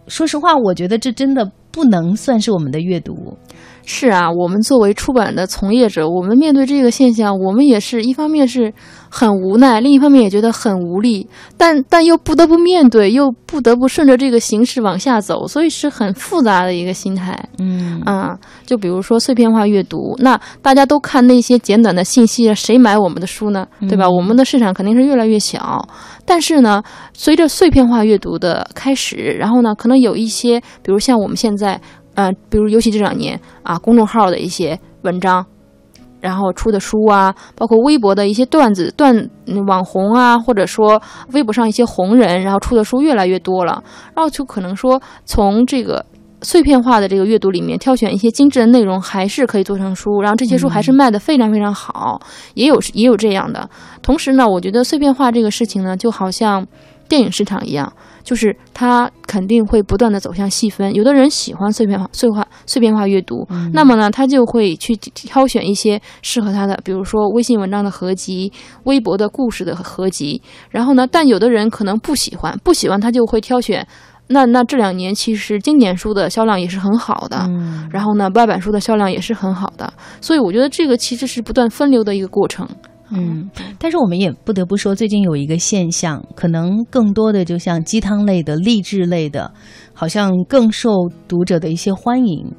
[0.07, 3.37] 说实话，我觉得这真的不能算是我们的阅读。
[3.91, 8.71] 是啊，我们作为出版的从业者，我们面对这个现象，我们也是一方面是
[9.09, 17.43] 很无奈，另一方面也觉得很无力，但但又不得不面对，又不得不顺着这个形势往下走，所以是很复杂的一个心态。
[17.59, 23.67] 嗯啊，就比如说碎片化阅读，那大家都看那些简短的信息，谁买我们的书呢？
[23.89, 24.07] 对吧？
[24.07, 25.89] 我们的市场肯定是越来越小。
[26.27, 26.83] 但是呢，
[27.15, 31.81] 随着碎片化阅读的开始，然后呢，可能有一些，比如像我们现在。
[32.19, 35.47] 呃，比如尤其这两年啊，公众号的一些文章，
[36.21, 39.31] 然后出的书啊，包括微博的一些段子、段
[39.69, 41.01] 网红啊，或者说
[41.33, 43.81] 微博上一些红人，然后出的书越来越多了，
[44.17, 46.05] 然后就可能说从这个
[46.43, 52.21] 碎片化的这个阅读里面挑选一些精致的内容，还是可以做成书，然后这些书还是卖的非常非常好，
[52.55, 53.71] 也有也有这样的。
[54.03, 56.67] 同时呢，我觉得碎片化这个事情呢，就好像
[57.09, 57.93] 电影市场一样。
[58.23, 68.53] 就是它肯定会不断的走向细分，有的人喜欢碎片化、碎化、碎片化阅读，那么呢，他就会去挑选一些适合他的，比如说微信文章的合集、
[68.85, 70.41] 微博的故事的合集。
[70.71, 73.87] 然后呢，但有的人可能不喜欢，不喜欢他就会挑选。
[74.31, 77.49] 那那这两年其实经典书的销量也是很好的，
[77.91, 79.91] 然后呢，外版书的销量也是很好的。
[80.21, 82.69] 所以我觉得这个其实是不断分流的一个过程。
[83.11, 89.51] 嗯，但是我们也不得不说，最近有一个现象，可能更多的就像鸡汤类的、励志类的，
[89.95, 90.91] 好像更受
[91.27, 92.53] 读者的一些欢迎。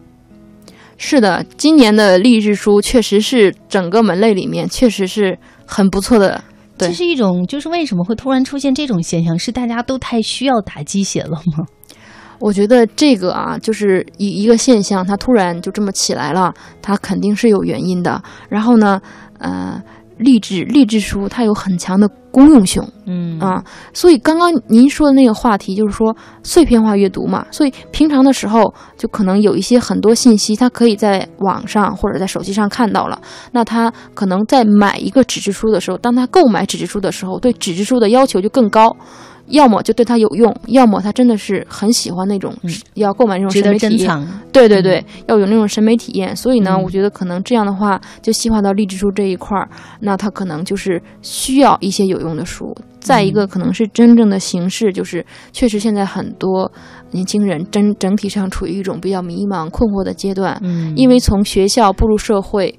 [0.98, 6.44] 是的，今年的励志书确实是整个门类里面确实是很不错的。
[6.78, 9.38] 这是一种，就是为什么会突然出现这种现象？
[9.38, 11.66] 是大家都太需要打鸡血了吗？
[12.40, 18.20] 我觉得这个啊，就是一一个现象，它突然就这么起来了，它肯定是有原因的。
[18.50, 19.00] 然后呢，
[19.38, 19.80] 呃。
[20.20, 23.64] 励志励志书它有很强的公用性，嗯啊，
[23.94, 33.20] 所以刚刚您说的那个话题就是说碎片化阅读嘛，所以平常的时候就可能有一些很多信息，他可以在网上或者在手机上看到了，
[33.52, 38.96] 那他可能在买一个纸质书的时候，当他购买纸质书的时候，对纸质书的要求就更高。
[39.50, 42.54] 要么就对他有用，要么他真的是很喜欢那种
[42.96, 44.28] 要购买那种审美体验。
[44.52, 46.36] 对对对，要有那种审美体验。
[46.36, 49.70] 所以呢，我觉得可能这样的话，就细化到励志书这一块儿，
[50.00, 52.76] 那他可能就是需要一些有用的书。
[53.00, 56.70] 再一个，可能是真正的形式，就是确实现在很多
[57.12, 60.60] 年轻人整整体上处于一种比较迷茫、困惑的阶段。
[60.62, 62.78] 嗯，因为从学校步入社会，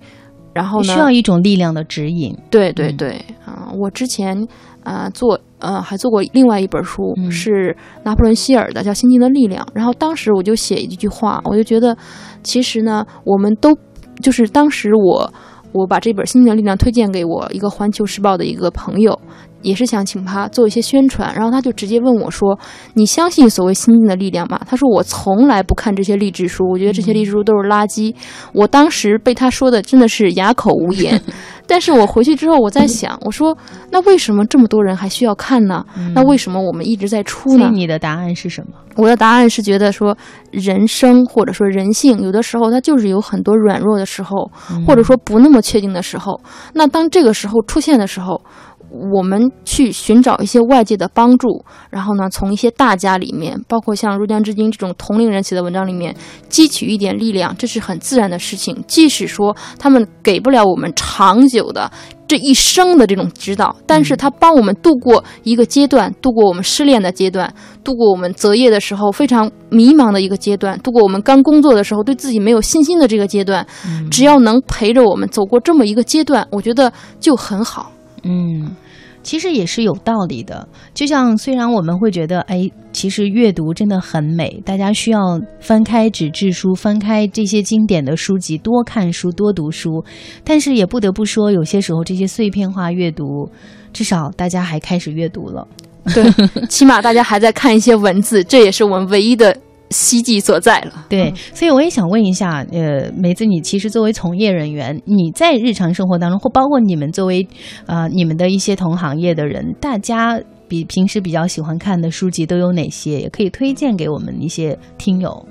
[0.52, 2.36] 然后呢，需要一种力量的指引。
[2.50, 3.12] 对对对，
[3.46, 4.46] 啊，我之前
[4.82, 5.40] 啊做。
[5.62, 9.62] 呃，还做过另外一本书，是拿破仑希尔的，叫《心情的力量》。
[9.74, 11.94] 然后当时我就写一句话，我就觉得，
[12.42, 13.76] 其实呢，我们都
[14.22, 15.30] 就是当时我
[15.72, 19.20] 我把这本《心情的力量》推荐给我一个《环球时报》的一个朋友。
[19.62, 22.58] 也是想请他做一些宣传，然后他就直接问我说
[22.96, 28.14] ：“你相信所谓心境的力量吗？”他说：“我从来不看这些励志书，我觉得这些励志书都是垃圾。”
[28.54, 31.20] 我当时被他说的真的是哑口无言。
[31.70, 33.56] 但是我回去之后，我在想，我说
[33.92, 35.84] ：“那为什么这么多人还需要看呢？
[36.16, 38.74] 那为什么我们一直在出呢？”你的答案是什么？
[38.96, 40.18] 我的答案是觉得说，
[40.50, 44.50] 人生或者说人性，有的时候它就是有很多软弱的时候，
[44.84, 46.40] 或者说不那么确定的时候。
[46.74, 48.42] 那当这个时候出现的时候，
[48.90, 56.14] 我们去寻找一些外界的帮助，然后呢，从一些大家里面，包括像入江之金这种同龄人写的文章里面，
[56.48, 58.82] 汲取一点力量，这是很自然的事情。
[58.86, 61.90] 即使说他们给不了我们长久的
[62.26, 67.52] 这一生的这种指导，但是他帮我们度过一个阶段，度过我们失恋的阶段，
[67.84, 73.64] 度过我们择业的时候非常迷茫的一个阶段，度过我们刚工作的时候对自己没有信心的这个阶段。
[74.10, 77.92] 只要能陪着我们走过这么一个阶段，我觉得就很好。
[78.22, 78.74] 嗯，
[79.22, 80.66] 其实也是有道理的。
[80.94, 90.04] 就像虽然我们会觉得，哎，其实阅读真的很美，大家需要翻开纸质书，翻开这些经典的书籍，多看书，多读书。
[90.44, 93.50] 但是也不得不说，有些时候这些碎片化阅读，
[93.92, 95.66] 至少大家还开始阅读了。
[96.14, 99.56] 对，起码大家还在看一些文字，这也是我们唯一的。
[99.90, 107.44] 希冀所在了，对，所以我也想问一下，呃，梅子，你其实作为从业人员，你在日常生活当中，或包括你们作为，
[107.86, 113.20] 呃，你们的一些同行业的人，大家比平时比较喜欢看的书籍都有哪些？
[113.20, 115.44] 也可以推荐给我们一些听友。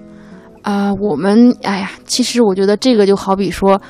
[0.61, 3.81] 啊，我们，哎呀，其实我觉得这个就好比说，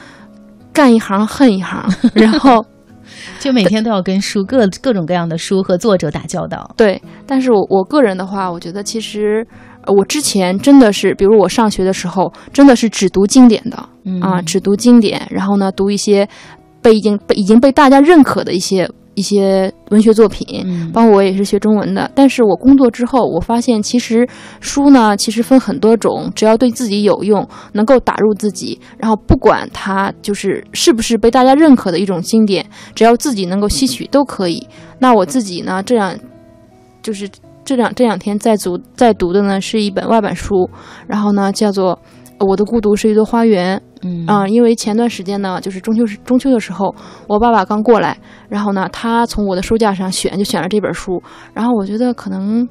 [0.73, 2.65] 干一行恨一行，然后
[3.39, 6.73] 就每天都要跟书各各种各样的书和作者打交道。
[6.75, 9.45] 对，但是我我个人的话，我觉得其实。
[9.87, 13.77] 我之前真的是，比如我上学的时候，真的是只读经典的
[14.21, 16.27] 啊，只读经典，然后呢，读一些
[16.81, 18.89] 被已经被已经被大家认可的一些。
[19.15, 20.47] 一些文学作品，
[20.93, 22.09] 包括我也是学中文的。
[22.15, 24.25] 但是我工作之后，我发现其实
[24.61, 32.65] 书呢，其实分很多种，只要对自己有用，能够打入自己，然后不管它就是是不是被大家认可的一种经典，
[32.95, 34.65] 只要自己能够吸取都可以。
[34.99, 36.17] 那我自己呢，这样
[37.01, 37.27] 就是
[37.69, 40.67] 这两这两天在读在读的呢，是一本外版书，
[41.05, 41.95] 然后呢叫做
[42.47, 43.77] 《我的孤独是一座花园》。
[44.01, 46.95] 嗯啊，因为前段时间呢，就是中秋时中秋的时候，
[47.27, 48.17] 我爸爸刚过来，
[48.47, 51.21] 然后呢，他从我的书架上选，就选了这本书。
[51.53, 52.67] 然后我觉得可能，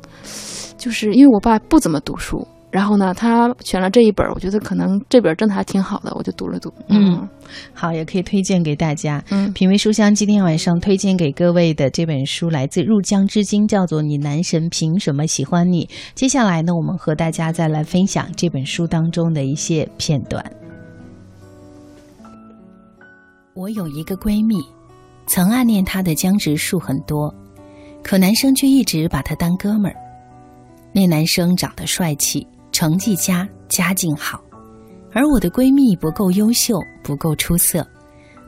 [0.76, 6.70] 就是因为我爸不怎么读书，然后呢，他选了这一本，我觉得可能这本真的还挺好的，我就读了读。
[6.88, 7.26] 嗯，
[7.72, 9.24] 好，也可以推荐给大家。
[9.30, 15.86] 嗯，品味书香今天晚上推荐给各位的这本书来自入江之鲸，叫做《你男神凭什么喜欢你》。
[16.14, 20.44] 接下来呢，我们和大家再来分享这本书当中的一些片段。
[23.54, 24.56] 我有一个闺蜜，
[25.26, 27.34] 曾暗恋她的江直树很多，
[28.02, 29.96] 可男生却一直把她当哥们儿。
[30.92, 32.46] 那男生长得帅气，
[32.78, 34.40] 成绩佳，家境好，
[35.12, 37.84] 而我的闺蜜不够优秀，不够出色，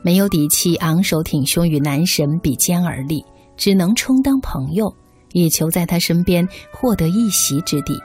[0.01, 3.21] 没有底气昂首挺胸与男神比肩而立，
[3.57, 4.89] 只能充当朋友，
[5.33, 7.99] 以求在他身边获得一席之地。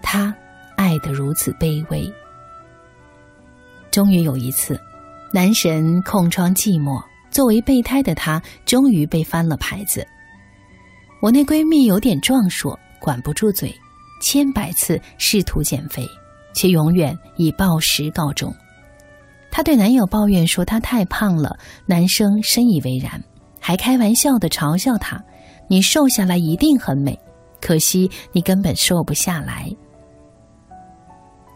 [0.00, 0.32] 他
[0.76, 2.08] 爱得如此卑微。
[3.90, 4.80] 终于有一次。
[5.34, 10.06] 男神空窗寂寞，作为备胎的他终于被翻了牌子。
[11.20, 13.74] 我那闺蜜有点壮硕，管不住嘴，
[14.20, 16.08] 千百次试图减肥，
[16.54, 18.54] 却永远以暴食告终。
[19.50, 23.20] 她对男友抱怨说她太胖了，男生深以为然，
[23.58, 25.20] 还开玩笑的嘲笑她
[25.66, 27.18] ：“你瘦下来一定很美，
[27.60, 29.68] 可惜你根本瘦不下来。”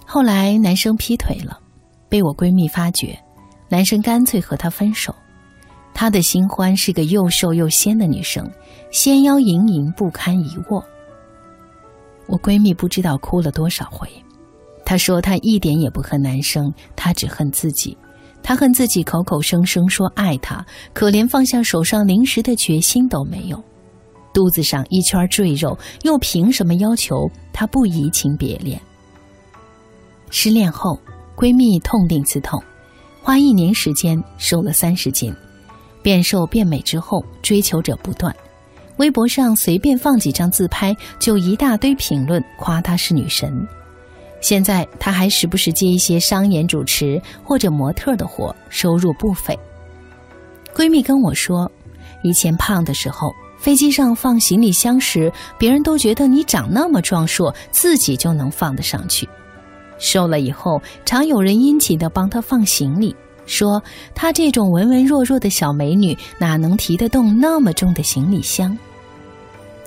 [0.07, 1.59] 后来男生劈腿了，
[2.09, 3.17] 被我闺蜜发觉。
[3.69, 5.15] 男生干脆和她分手，
[5.95, 8.49] 他的新欢是个又瘦又仙的女生，
[8.91, 10.85] 纤腰盈盈不堪一握。
[12.27, 14.09] 我闺蜜不知道哭了多少回，
[14.85, 17.97] 她说她一点也不恨男生，她只恨自己，
[18.43, 23.62] 她恨自己口口声声说爱他，可连放下手上零食的决心都没有，
[24.33, 28.81] 肚子上一圈赘肉，又凭什么要求他不移情别恋？
[30.31, 30.99] 失恋后，
[31.37, 32.62] 闺蜜痛定思痛。
[33.22, 35.35] 花一年时间瘦了三十斤，
[36.03, 38.35] 变瘦变美之后，追求者不断。
[38.97, 43.66] 微博上随便放几张自拍，就一大堆评论夸她是女神。
[44.40, 49.59] 现在她还时不时接一些商演主持或者模特的活，收入不菲。
[50.74, 51.70] 闺蜜跟我说，
[52.22, 59.28] 以前胖的时候，飞机上放行李箱时，别人都觉得你长那么壮硕，自己就能放得上去。
[59.99, 63.14] 瘦了以后，常有人殷勤的帮她放行李，
[63.47, 63.82] 说
[64.14, 68.76] 她这种文文弱弱的小美女哪能提得动那么重的行李箱？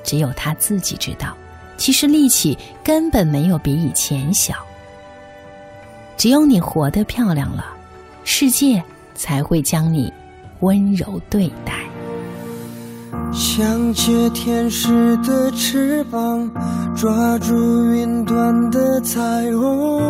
[0.04, 1.36] 只有她自己知道，
[1.78, 4.56] 其实力气根本没有比以前小。
[6.16, 7.66] 只有你活得漂亮了，
[8.24, 8.84] 世界
[9.14, 10.12] 才会将你
[10.62, 11.74] 温柔对待。
[13.32, 16.50] 像借天使的翅膀，
[16.96, 19.22] 抓住云端的彩
[19.56, 20.02] 虹，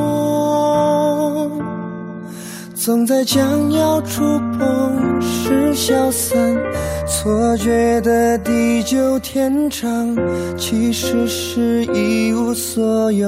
[2.80, 4.22] 总在将要触
[4.58, 6.56] 碰时消散，
[7.08, 10.16] 错觉的地久天长，
[10.58, 13.28] 其实是一无所有。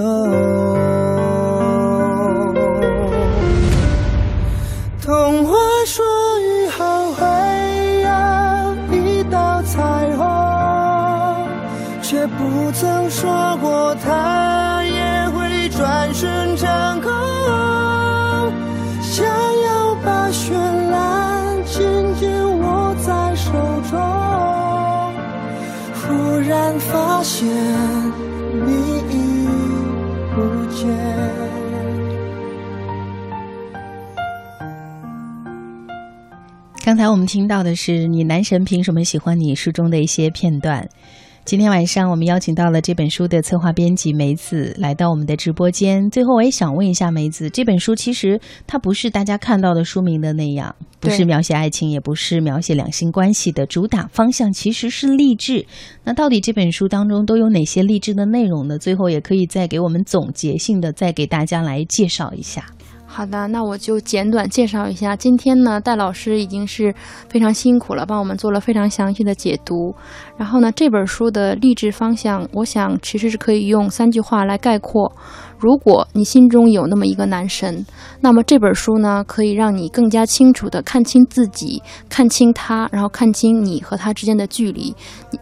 [36.99, 40.85] 才我们听到的是你男神凭什么喜欢你书中的一些片段。
[41.45, 46.09] 今天晚上，我们邀请到了这本书的策划编辑梅子来到我们的直播间。
[46.09, 48.37] 最后，我也想问一下梅子，这本书其实
[48.67, 55.65] 它不是大家看到的书名的那样，不是描写爱情，也不是描写两性关系的，主打方向其实是励志。
[56.03, 58.77] 那到底这本书当中都有哪些励志的内容呢？
[58.77, 62.65] 最后也可以再给我们总结性的再给大家来介绍一下。
[63.11, 65.15] 好的，那我就简短介绍一下。
[65.15, 66.93] 今天呢，戴老师已经是
[67.27, 69.93] 非常辛苦了，帮我们做了非常详细的解读。
[70.37, 75.11] 然后呢，这本书的励志方向，我想其实是可以用三句话来概括。
[75.59, 77.85] 如果你心中有那么一个男神，
[78.21, 84.95] 那么这本书呢，可以让你更加清楚地看清自己，看清他，然后看清你和他之间的距离。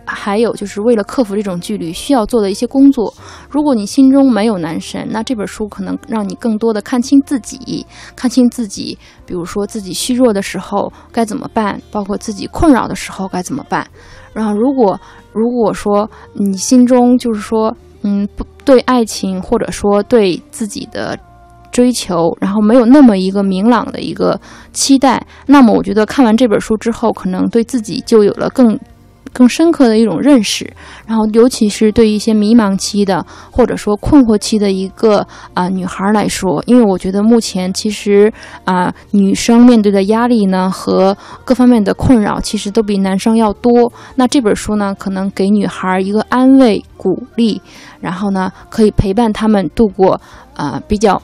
[0.06, 3.14] 还有就是为了克服这种距离，需要做的一些工作。
[3.48, 13.88] 如果你心中没有男神，那这本书可能让你更多的看清自己，看清自己，比如说自己虚弱的时候该怎么办，包括自己困扰的时候该怎么办。
[14.34, 15.00] 然后，如果
[15.32, 17.76] 如果说你心中就是说，
[18.08, 18.46] 嗯，不。
[18.68, 21.18] 对爱情，或者说对自己的
[21.72, 24.38] 追求，然后没有那么一个明朗的一个
[24.74, 28.78] 期待，那么我觉得看完这本书之后，可能对自己就有了更。
[29.34, 30.72] 更深刻的一种认识，
[31.06, 38.32] 然后尤其是对一些迷茫期的或者说困惑期的一个啊女孩来说，因为我觉得目前其实
[38.66, 43.92] 啊女生面对的压力呢和各方面的困扰其实都比男生要多。
[44.16, 47.62] 那这本书呢，可能给女孩一个安慰、鼓励，
[48.00, 50.20] 然后呢可以陪伴他们度过
[50.56, 51.22] 啊比较。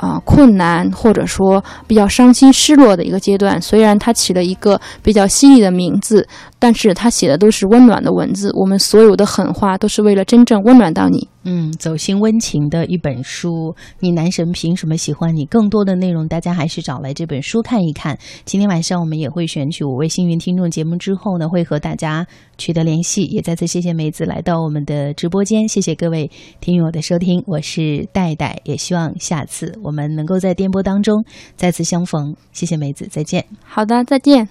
[0.00, 3.60] 啊，困难或者说比较伤心、失落的一个阶段。
[3.60, 6.26] 虽然它起了一个比较犀利的名字，
[6.60, 8.52] 但是他写的都是温暖的文字。
[8.54, 11.26] 我们所有的狠话都是为了真正温暖到你。
[11.42, 15.46] 嗯，走心温情的一本书，你男神凭什么喜欢你？
[15.46, 18.18] 更多的内容，大家还是找来这本书看一看。
[18.44, 22.26] 今天晚上我们也会选取五位幸运听众，节目之后呢，会和大家
[22.58, 23.22] 取得联系。
[23.22, 26.30] 也再次谢谢梅子来到我们的直播间，谢谢各位
[26.60, 31.24] 听友的收听，我是戴戴，也希望下次我们能够在电波当中
[31.56, 32.36] 再次相逢。
[32.52, 33.42] 谢谢梅子，再见。
[33.64, 34.46] 好的，再见。